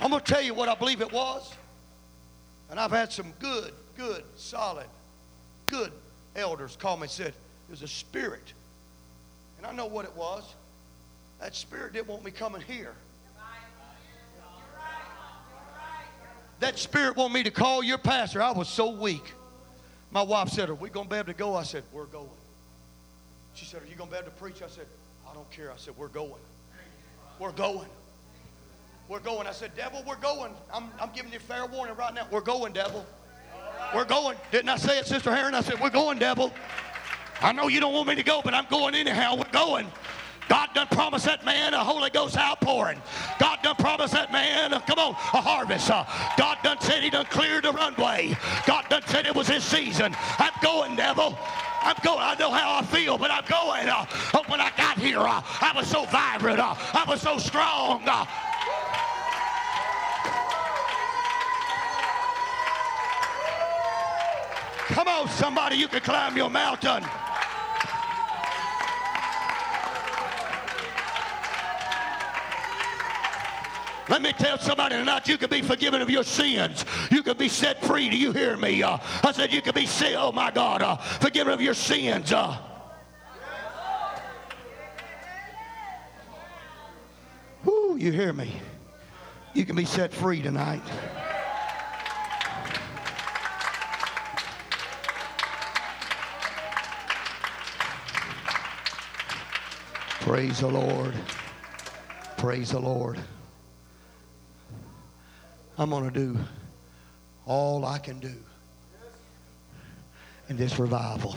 [0.00, 1.52] I'm going to tell you what I believe it was.
[2.70, 4.86] And I've had some good, good, solid,
[5.66, 5.90] good
[6.36, 7.34] elders call me and said,
[7.66, 8.52] There's a spirit.
[9.56, 10.44] And I know what it was.
[11.40, 12.94] That spirit didn't want me coming here.
[16.60, 18.42] That spirit wanted me to call your pastor.
[18.42, 19.32] I was so weak.
[20.10, 21.54] My wife said, Are we going to be able to go?
[21.54, 22.28] I said, We're going.
[23.54, 24.62] She said, Are you going to be able to preach?
[24.62, 24.86] I said,
[25.30, 25.70] I don't care.
[25.70, 26.40] I said, We're going.
[27.38, 27.88] We're going.
[29.08, 29.46] We're going.
[29.46, 30.52] I said, Devil, we're going.
[30.74, 32.26] I'm, I'm giving you fair warning right now.
[32.30, 33.06] We're going, devil.
[33.94, 34.36] We're going.
[34.50, 35.54] Didn't I say it, Sister Heron?
[35.54, 36.52] I said, We're going, devil.
[37.40, 39.36] I know you don't want me to go, but I'm going anyhow.
[39.36, 39.86] We're going.
[40.48, 43.00] God done promised that man a Holy Ghost outpouring.
[43.38, 45.90] God done promised that man, come on, a harvest.
[45.90, 46.04] Uh,
[46.36, 48.36] God done said he done cleared the runway.
[48.66, 50.16] God done said it was his season.
[50.38, 51.38] I'm going, devil.
[51.82, 52.20] I'm going.
[52.20, 53.88] I know how I feel, but I'm going.
[53.88, 56.58] Uh, oh, when I got here, uh, I was so vibrant.
[56.58, 58.02] Uh, I was so strong.
[58.06, 58.26] Uh,
[64.88, 67.04] Come on, somebody, you can climb your mountain.
[74.08, 76.84] Let me tell somebody tonight, you can be forgiven of your sins.
[77.10, 78.08] You can be set free.
[78.08, 78.82] Do you hear me?
[78.82, 82.32] Uh, I said you can be, set, oh my God, uh, forgiven of your sins.
[82.32, 82.56] Uh,
[87.64, 88.52] Woo, you hear me?
[89.52, 90.82] You can be set free tonight.
[100.20, 101.14] Praise the Lord.
[102.36, 103.18] Praise the Lord.
[105.80, 106.36] I'm going to do
[107.46, 108.34] all I can do
[110.48, 111.36] in this revival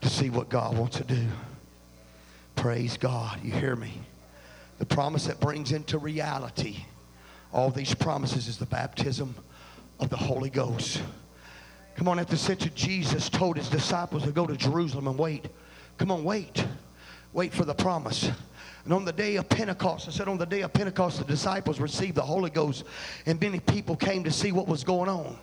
[0.00, 1.26] to see what God wants to do.
[2.54, 3.40] Praise God.
[3.42, 4.00] You hear me?
[4.78, 6.84] The promise that brings into reality
[7.52, 9.34] all these promises is the baptism
[9.98, 11.02] of the Holy Ghost.
[11.96, 15.18] Come on, at the sense that Jesus told his disciples to go to Jerusalem and
[15.18, 15.46] wait.
[15.98, 16.64] Come on, wait.
[17.32, 18.30] Wait for the promise.
[18.86, 21.80] And on the day of Pentecost, I said on the day of Pentecost, the disciples
[21.80, 22.84] received the Holy Ghost,
[23.26, 25.36] and many people came to see what was going on.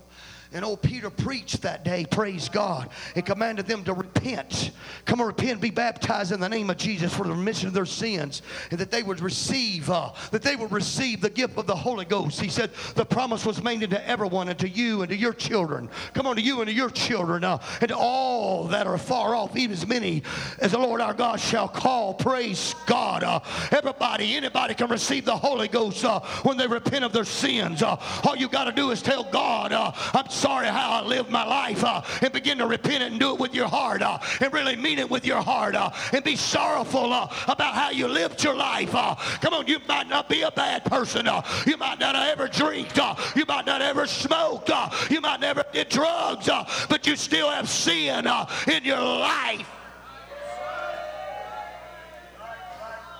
[0.53, 4.71] And old Peter preached that day, praise God, and commanded them to repent.
[5.05, 7.87] Come on, repent, be baptized in the name of Jesus for the remission of their
[7.87, 11.75] sins, and that they would receive, uh, that they would receive the gift of the
[11.75, 12.39] Holy Ghost.
[12.39, 15.89] He said the promise was made unto everyone, and to you, and to your children.
[16.13, 19.35] Come on, to you and to your children, uh, and to all that are far
[19.35, 20.21] off, even as many
[20.59, 22.13] as the Lord our God shall call.
[22.13, 23.23] Praise God.
[23.23, 23.39] Uh,
[23.71, 27.81] everybody, anybody can receive the Holy Ghost uh, when they repent of their sins.
[27.81, 31.29] Uh, all you got to do is tell God, uh, I'm sorry how I lived
[31.29, 34.51] my life uh, and begin to repent and do it with your heart uh, and
[34.51, 38.43] really mean it with your heart uh, and be sorrowful uh, about how you lived
[38.43, 38.93] your life.
[38.93, 41.29] Uh, come on, you might not be a bad person.
[41.29, 42.89] Uh, you might not have ever drink.
[43.37, 44.67] you might not ever smoke.
[45.09, 46.49] you might never did drugs,
[46.89, 48.27] but you still have sin
[48.67, 49.65] in your life.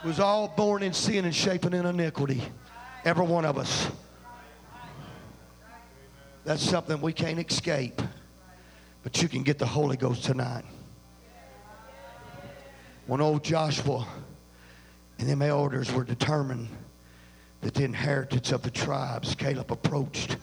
[0.04, 2.44] was all born in sin and shaping in iniquity.
[3.06, 3.88] Every one of us.
[6.46, 8.02] That's something we can't escape.
[9.04, 10.66] But you can get the Holy Ghost tonight.
[13.06, 14.08] When old Joshua
[15.20, 16.70] and them elders were determined
[17.62, 20.38] that the inheritance of the tribes, Caleb approached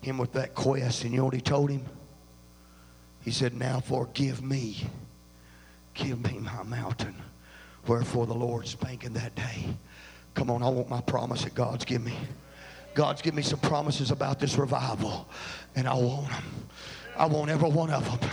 [0.00, 1.04] him with that quest.
[1.04, 1.84] And you know what he told him?
[3.24, 4.88] He said, Now forgive me.
[5.94, 7.14] Give me my mountain.
[7.86, 9.64] Wherefore the Lord spake in that day.
[10.34, 12.16] Come on, I want my promise that God's given me.
[12.94, 15.28] God's given me some promises about this revival,
[15.74, 16.68] and I want them.
[17.16, 18.30] I want every one of them.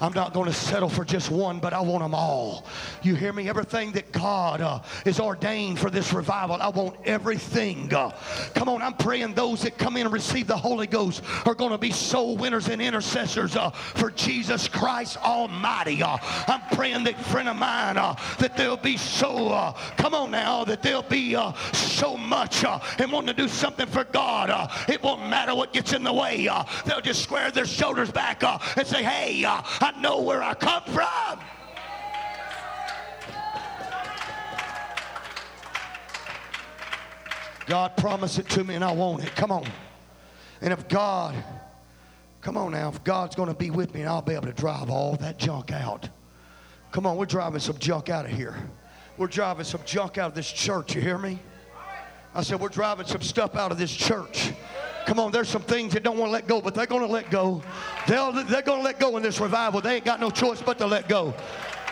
[0.00, 2.66] I'm not going to settle for just one, but I want them all.
[3.02, 3.48] You hear me?
[3.48, 7.92] Everything that God uh, is ordained for this revival, I want everything.
[7.92, 8.10] Uh,
[8.54, 11.70] come on, I'm praying those that come in and receive the Holy Ghost are going
[11.70, 16.02] to be soul winners and intercessors uh, for Jesus Christ Almighty.
[16.02, 16.16] Uh,
[16.48, 20.64] I'm praying that friend of mine uh, that they'll be so, uh, come on now,
[20.64, 21.36] that they'll be
[21.72, 24.70] so much and wanting to do something for God.
[24.88, 26.48] it won't matter what gets in the way.
[26.86, 29.44] they'll just square their shoulders back and say, hey,
[29.84, 31.38] I know where I come from.
[37.66, 39.36] God promised it to me and I want it.
[39.36, 39.66] Come on.
[40.62, 41.34] And if God,
[42.40, 44.88] come on now, if God's going to be with me, I'll be able to drive
[44.88, 46.08] all that junk out.
[46.90, 48.56] Come on, we're driving some junk out of here.
[49.18, 50.94] We're driving some junk out of this church.
[50.94, 51.38] You hear me?
[52.34, 54.50] I said, we're driving some stuff out of this church.
[55.06, 57.12] Come on, there's some things that don't want to let go, but they're going to
[57.12, 57.62] let go.
[58.08, 59.80] They'll, they're going to let go in this revival.
[59.80, 61.34] They ain't got no choice but to let go.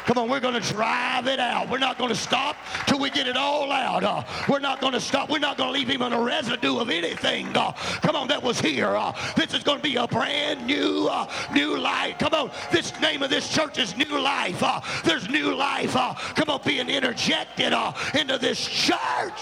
[0.05, 1.71] Come on, we're going to drive it out.
[1.71, 2.57] We're not going to stop
[2.87, 4.03] till we get it all out.
[4.03, 5.31] Uh, we're not going to stop.
[5.31, 7.57] We're not going to leave even a residue of anything.
[7.57, 8.97] Uh, come on, that was here.
[8.97, 12.19] Uh, this is going to be a brand new, uh, new life.
[12.19, 14.61] Come on, this name of this church is New Life.
[14.61, 15.95] Uh, there's new life.
[15.95, 17.73] Uh, come on, being interjected
[18.15, 19.39] into this church.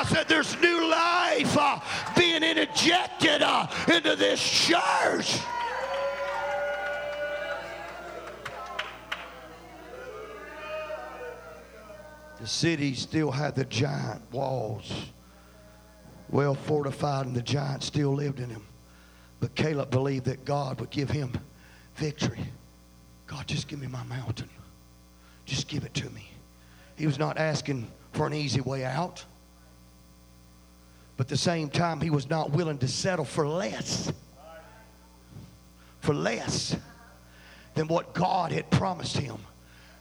[0.00, 1.78] I said, there's new life uh,
[2.16, 5.38] being injected uh, into this church.
[12.40, 14.90] The city still had the giant walls,
[16.30, 18.64] well fortified, and the giant still lived in them.
[19.38, 21.30] But Caleb believed that God would give him
[21.96, 22.40] victory.
[23.26, 24.48] God, just give me my mountain.
[25.44, 26.30] Just give it to me.
[26.96, 29.22] He was not asking for an easy way out.
[31.20, 34.10] But at the same time, he was not willing to settle for less.
[36.00, 36.74] For less
[37.74, 39.36] than what God had promised him.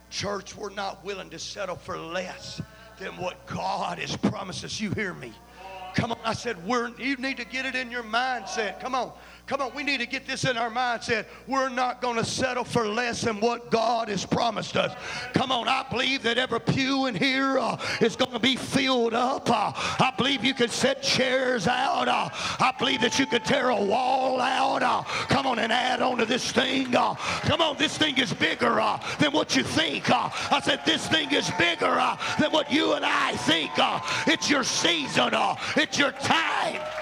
[0.09, 2.61] Church, we're not willing to settle for less
[2.99, 4.79] than what God has promised us.
[4.79, 5.33] You hear me?
[5.93, 8.79] Come on, I said, we're, you need to get it in your mindset.
[8.79, 9.11] Come on.
[9.49, 11.25] Come on, we need to get this in our mindset.
[11.47, 14.95] We're not going to settle for less than what God has promised us.
[15.33, 19.15] Come on, I believe that every pew in here uh, is going to be filled
[19.15, 19.49] up.
[19.49, 22.07] Uh, I believe you can set chairs out.
[22.07, 22.29] Uh,
[22.59, 24.83] I believe that you could tear a wall out.
[24.83, 26.95] Uh, come on and add on to this thing.
[26.95, 30.11] Uh, come on, this thing is bigger uh, than what you think.
[30.11, 31.99] I said, this thing is bigger
[32.39, 33.71] than what you and I think.
[34.27, 35.31] it's your season.
[35.75, 36.98] it's your time.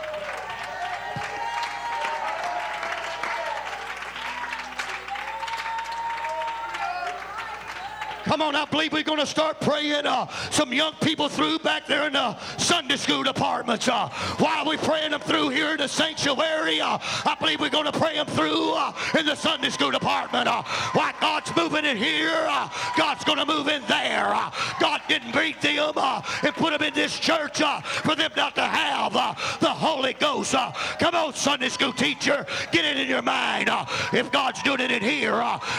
[8.28, 11.88] Come on, I believe we're going to start praying uh, some young people through back
[11.88, 13.88] there in the Sunday school departments.
[13.88, 14.09] Uh,
[14.39, 17.97] while we're praying them through here in the sanctuary, uh, I believe we're going to
[17.97, 20.49] pray them through uh, in the Sunday school department.
[20.49, 20.61] Uh,
[20.91, 22.67] while God's moving in here, uh,
[22.97, 24.36] God's going to move in there.
[24.82, 29.13] God didn't beat them and put them in this church for them not to have
[29.61, 30.53] the Holy Ghost.
[30.99, 33.69] come on, Sunday school teacher, get it in your mind.
[34.11, 35.32] if God's doing it in here,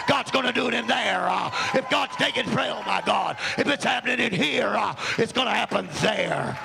[0.08, 1.28] God's going to do it in there.
[1.74, 5.46] if God's taking pray, oh my God, if it's happening in here, uh, it's going
[5.46, 6.58] to happen there.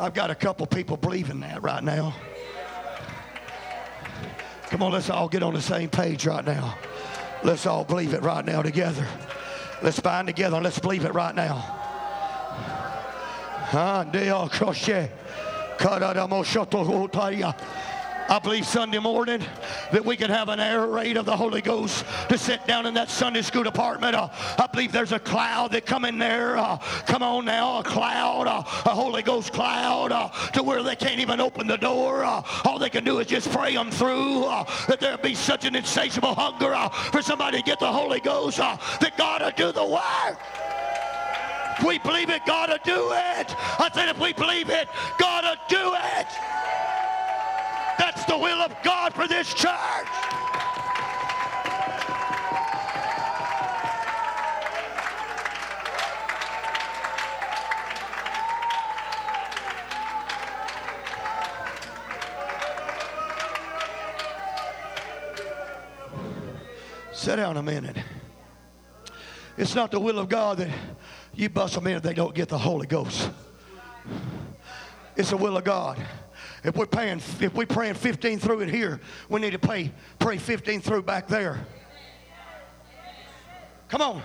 [0.00, 2.14] I've got a couple people believing that right now.
[4.68, 6.78] Come on, let's all get on the same page right now.
[7.42, 9.06] Let's all believe it right now together.
[9.82, 11.74] Let's bind together and let's believe it right now.
[18.28, 19.42] I believe Sunday morning
[19.90, 22.92] that we can have an air raid of the Holy Ghost to sit down in
[22.92, 24.14] that Sunday school department.
[24.14, 26.58] Uh, I believe there's a cloud that come in there.
[26.58, 26.76] Uh,
[27.06, 31.20] come on now, a cloud, uh, a Holy Ghost cloud uh, to where they can't
[31.20, 32.22] even open the door.
[32.22, 34.44] Uh, all they can do is just pray them through.
[34.44, 36.76] Uh, that there be such an insatiable hunger
[37.10, 40.38] for somebody to get the Holy Ghost that God will do the work.
[41.78, 43.54] If we believe it, God will do it.
[43.80, 44.86] I said if we believe it,
[45.18, 46.97] God will do it.
[47.98, 50.06] That's the will of God for this church.
[67.12, 67.96] Sit down a minute.
[69.56, 70.70] It's not the will of God that
[71.34, 73.30] you bust them in if they don't get the Holy Ghost.
[75.16, 75.98] It's the will of God.
[76.64, 80.38] If we're paying, if we're praying 15 through it here, we need to pay, pray
[80.38, 81.66] 15 through back there.
[83.88, 84.22] Come on.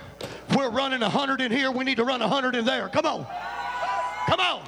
[0.48, 2.88] If we're running 100 in here, we need to run 100 in there.
[2.88, 3.26] Come on.
[4.26, 4.62] Come on.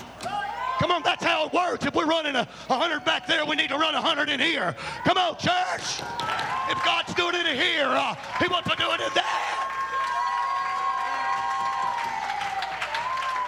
[0.78, 1.86] Come on, that's how it works.
[1.86, 4.76] If we're running a 100 back there, we need to run 100 in here.
[5.04, 6.02] Come on, church.
[6.68, 9.75] If God's doing it in here, uh, He wants to do it in there.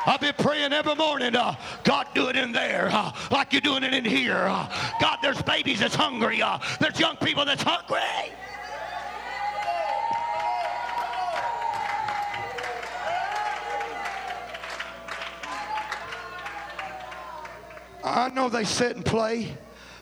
[0.09, 1.55] I've been praying every morning, uh,
[1.85, 4.47] God, do it in there uh, like you're doing it in here.
[4.49, 4.67] Uh,
[5.03, 6.41] God, there's babies that's hungry.
[6.41, 8.01] Uh, there's young people that's hungry.
[18.03, 19.55] I know they sit and play,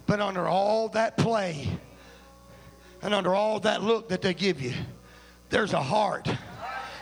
[0.06, 1.66] but under all that play
[3.02, 4.72] and under all that look that they give you,
[5.50, 6.28] there's a heart.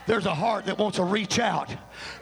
[0.06, 1.74] There's a heart that wants to reach out.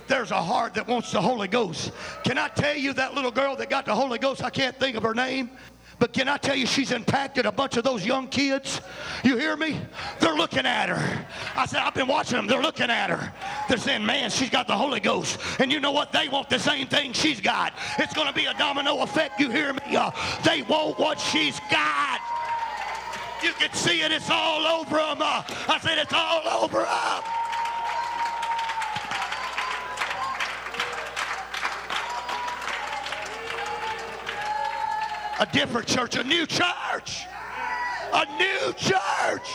[0.06, 1.92] There's a heart that wants the Holy Ghost.
[2.24, 4.42] Can I tell you that little girl that got the Holy Ghost?
[4.42, 5.50] I can't think of her name.
[5.98, 8.80] But can I tell you, she's impacted a bunch of those young kids?
[9.22, 9.80] You hear me?
[10.18, 11.26] They're looking at her.
[11.54, 12.48] I said, I've been watching them.
[12.48, 13.32] They're looking at her.
[13.68, 15.38] They're saying, man, she's got the Holy Ghost.
[15.60, 16.10] And you know what?
[16.10, 17.74] They want the same thing she's got.
[18.00, 19.38] It's going to be a domino effect.
[19.38, 19.96] You hear me?
[19.96, 20.10] Uh,
[20.44, 22.20] they want what she's got.
[23.42, 24.10] You can see it.
[24.10, 25.18] It's all over them.
[25.20, 27.41] Uh, I said, it's all over them.
[35.40, 37.26] A different church, a new church,
[38.12, 39.48] a new church,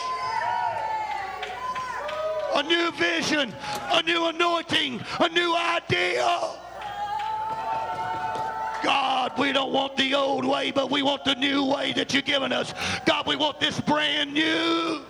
[2.54, 3.54] a new vision,
[3.92, 6.26] a new anointing, a new idea.
[8.82, 12.24] God, we don't want the old way, but we want the new way that you've
[12.24, 12.72] given us.
[13.04, 15.02] God, we want this brand new.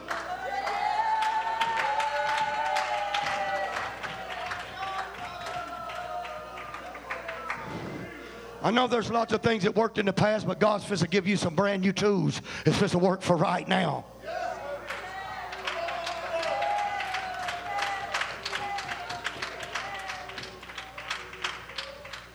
[8.61, 11.09] I know there's lots of things that worked in the past, but God's supposed to
[11.09, 12.43] give you some brand new tools.
[12.67, 14.05] It's supposed to work for right now.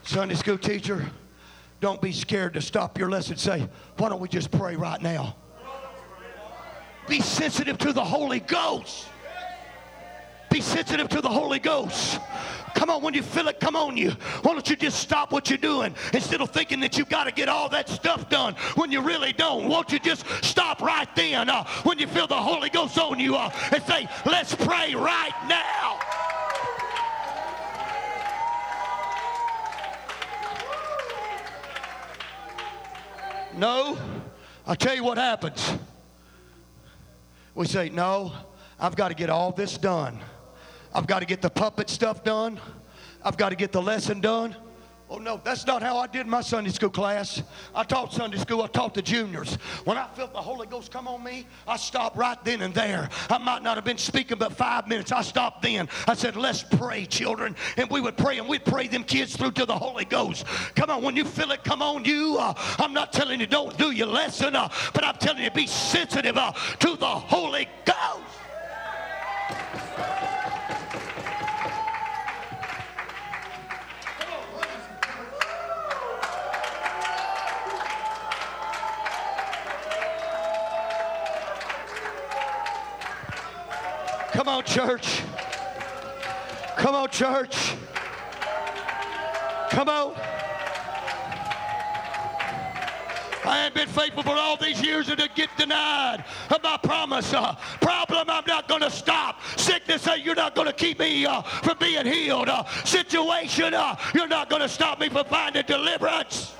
[0.04, 1.06] Sunday school teacher,
[1.82, 3.36] don't be scared to stop your lesson.
[3.36, 3.68] Say,
[3.98, 5.36] why don't we just pray right now?
[7.08, 9.08] Be sensitive to the Holy Ghost.
[10.50, 12.20] Be sensitive to the Holy Ghost.
[12.76, 14.12] Come on, when you feel it come on you,
[14.42, 17.32] why don't you just stop what you're doing instead of thinking that you've got to
[17.32, 19.70] get all that stuff done when you really don't?
[19.70, 23.36] Won't you just stop right then uh, when you feel the Holy Ghost on you
[23.36, 26.00] uh, and say, let's pray right now?
[33.56, 33.98] No,
[34.66, 35.74] I'll tell you what happens.
[37.54, 38.34] We say, no,
[38.80, 40.20] I've got to get all this done.
[40.94, 42.60] I've got to get the puppet stuff done.
[43.24, 44.56] I've got to get the lesson done.
[45.10, 47.44] Oh, no, that's not how I did my Sunday school class.
[47.76, 49.56] I taught Sunday school, I taught the juniors.
[49.84, 53.10] When I felt the Holy Ghost come on me, I stopped right then and there.
[53.30, 55.12] I might not have been speaking but five minutes.
[55.12, 55.88] I stopped then.
[56.08, 57.56] I said, Let's pray, children.
[57.78, 60.46] And we would pray, and we'd pray them kids through to the Holy Ghost.
[60.76, 63.78] Come on, when you feel it come on you, uh, I'm not telling you don't
[63.78, 68.40] do your lesson, uh, but I'm telling you be sensitive uh, to the Holy Ghost.
[84.44, 85.22] Come on, church.
[86.76, 87.76] Come on, church.
[89.70, 90.14] Come on.
[93.46, 97.34] I ain't been faithful for all these years and to get denied of my promise.
[97.34, 99.40] Uh, problem, I'm not going to stop.
[99.56, 102.50] Sickness, uh, you're not going to keep me uh, from being healed.
[102.50, 106.54] Uh, situation, uh, you're not going to stop me from finding deliverance.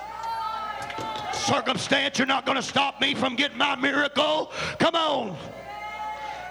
[1.34, 4.52] Circumstance, you're not going to stop me from getting my miracle.
[4.78, 5.36] Come on.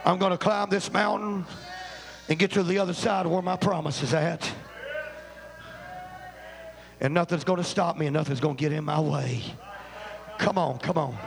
[0.05, 1.45] I'm going to climb this mountain
[2.27, 4.51] and get to the other side where my promise is at.
[6.99, 9.41] And nothing's going to stop me and nothing's going to get in my way.
[10.37, 11.17] Come on, come on.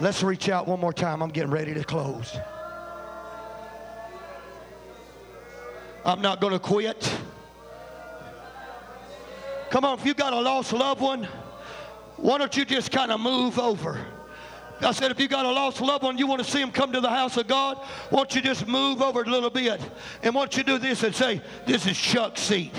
[0.00, 1.22] Let's reach out one more time.
[1.22, 2.36] I'm getting ready to close.
[6.04, 7.18] I'm not going to quit.
[9.70, 11.24] Come on, if you got a lost loved one,
[12.16, 13.98] why don't you just kind of move over?
[14.80, 16.92] I said, if you got a lost loved one, you want to see them come
[16.92, 17.78] to the house of God,
[18.10, 19.80] why don't you just move over a little bit?
[20.22, 22.72] And why don't you do this and say, this is Chuck's seat.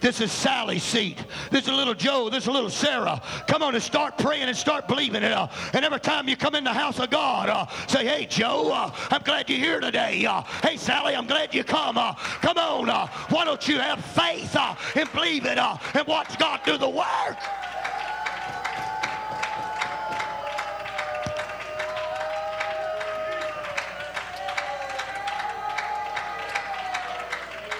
[0.00, 1.18] This is Sally's seat.
[1.50, 2.28] This is little Joe.
[2.28, 3.22] This is little Sarah.
[3.46, 5.32] Come on and start praying and start believing it.
[5.32, 8.70] Uh, and every time you come in the house of God, uh, say, hey, Joe,
[8.72, 10.26] uh, I'm glad you're here today.
[10.26, 11.96] Uh, hey, Sally, I'm glad you come.
[11.98, 12.90] Uh, come on.
[12.90, 14.54] Uh, why don't you have faith
[14.94, 17.38] and believe it and watch God do the work?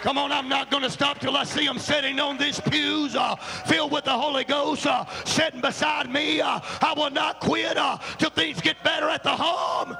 [0.02, 3.16] Come on, I'm not going to stop till I see them sitting on these pews
[3.16, 6.40] uh, filled with the Holy Ghost, uh, sitting beside me.
[6.40, 9.96] Uh, I will not quit uh, till things get better at the home.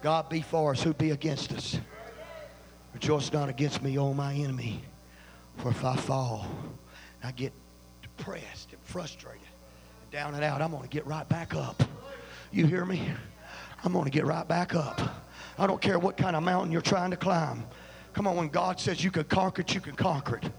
[0.00, 1.78] God be for us, who be against us?
[2.92, 4.80] Rejoice not against me, O my enemy.
[5.56, 6.46] For if I fall,
[7.22, 7.52] I get
[8.02, 9.43] depressed and frustrated
[10.14, 11.82] down and out, I'm going to get right back up.
[12.52, 13.02] You hear me?
[13.82, 15.00] I'm going to get right back up.
[15.58, 17.64] I don't care what kind of mountain you're trying to climb.
[18.12, 20.52] Come on, when God says you can conquer it, you can conquer it.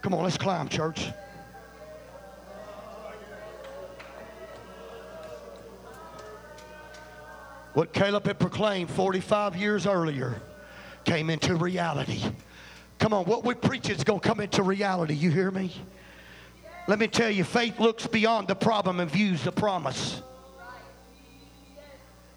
[0.00, 1.10] Come on, let's climb, church.
[7.74, 10.40] What Caleb had proclaimed 45 years earlier
[11.04, 12.22] came into reality.
[12.98, 15.12] Come on, what we preach is going to come into reality.
[15.12, 15.70] You hear me?
[16.86, 20.22] Let me tell you, faith looks beyond the problem and views the promise.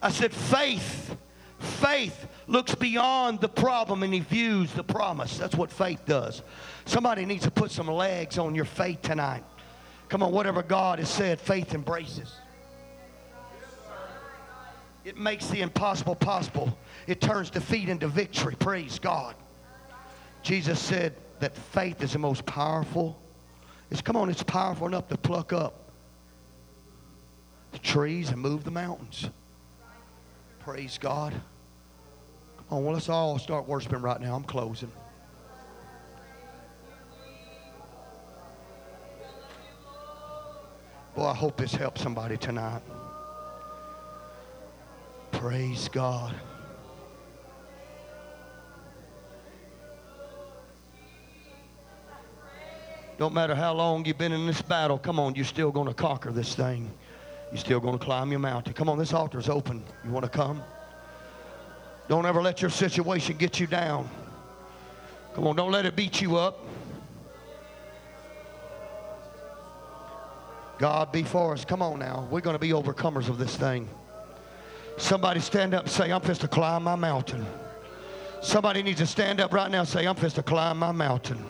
[0.01, 1.15] I said, faith,
[1.59, 5.37] faith looks beyond the problem and he views the promise.
[5.37, 6.43] That's what faith does.
[6.85, 9.43] Somebody needs to put some legs on your faith tonight.
[10.07, 12.31] Come on, whatever God has said, faith embraces.
[15.03, 16.77] It makes the impossible possible.
[17.07, 18.55] It turns defeat into victory.
[18.57, 19.35] Praise God.
[20.43, 23.17] Jesus said that faith is the most powerful.
[23.89, 25.73] It's come on, it's powerful enough to pluck up
[27.71, 29.29] the trees and move the mountains.
[30.59, 31.31] Praise God.
[31.31, 34.35] Come on, well, let's all start worshiping right now.
[34.35, 34.91] I'm closing.
[41.15, 42.81] Boy, I hope this helps somebody tonight.
[45.31, 46.35] Praise God.
[53.17, 55.93] Don't matter how long you've been in this battle, come on, you're still going to
[55.93, 56.91] conquer this thing.
[57.51, 58.73] You're still going to climb your mountain.
[58.73, 59.83] Come on, this altar's open.
[60.03, 60.61] You want to come?
[62.07, 64.07] Don't ever let your situation get you down.
[65.33, 66.65] Come on, don't let it beat you up.
[70.77, 71.65] God be for us.
[71.65, 72.27] Come on now.
[72.29, 73.89] We're going to be overcomers of this thing.
[74.97, 77.45] Somebody stand up and say, I'm just to climb my mountain.
[78.41, 81.43] Somebody needs to stand up right now and say, I'm just to climb my mountain.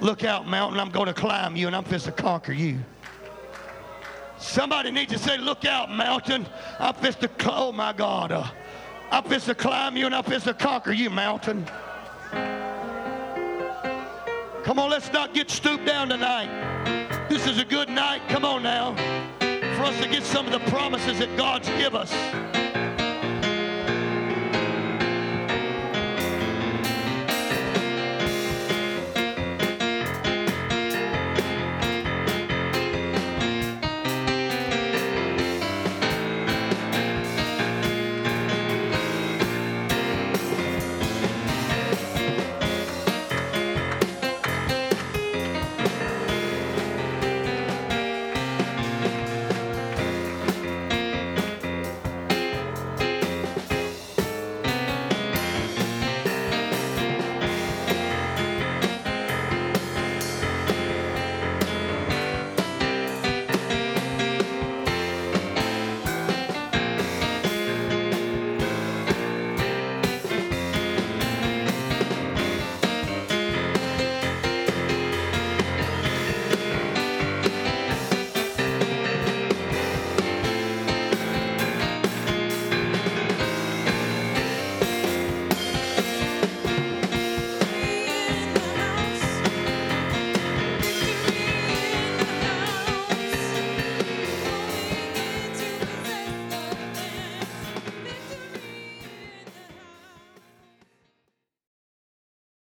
[0.00, 2.78] Look out, mountain, I'm going to climb you and I'm just to conquer you.
[4.38, 6.46] Somebody needs to say, Look out, mountain.
[6.78, 8.32] I'm just to, oh my God.
[8.32, 8.46] Uh,
[9.10, 11.66] I'm just to climb you and I'm just to conquer you, mountain.
[14.64, 17.28] Come on, let's not get stooped down tonight.
[17.28, 18.22] This is a good night.
[18.28, 18.94] Come on now
[19.76, 22.12] for us to get some of the promises that God's give us.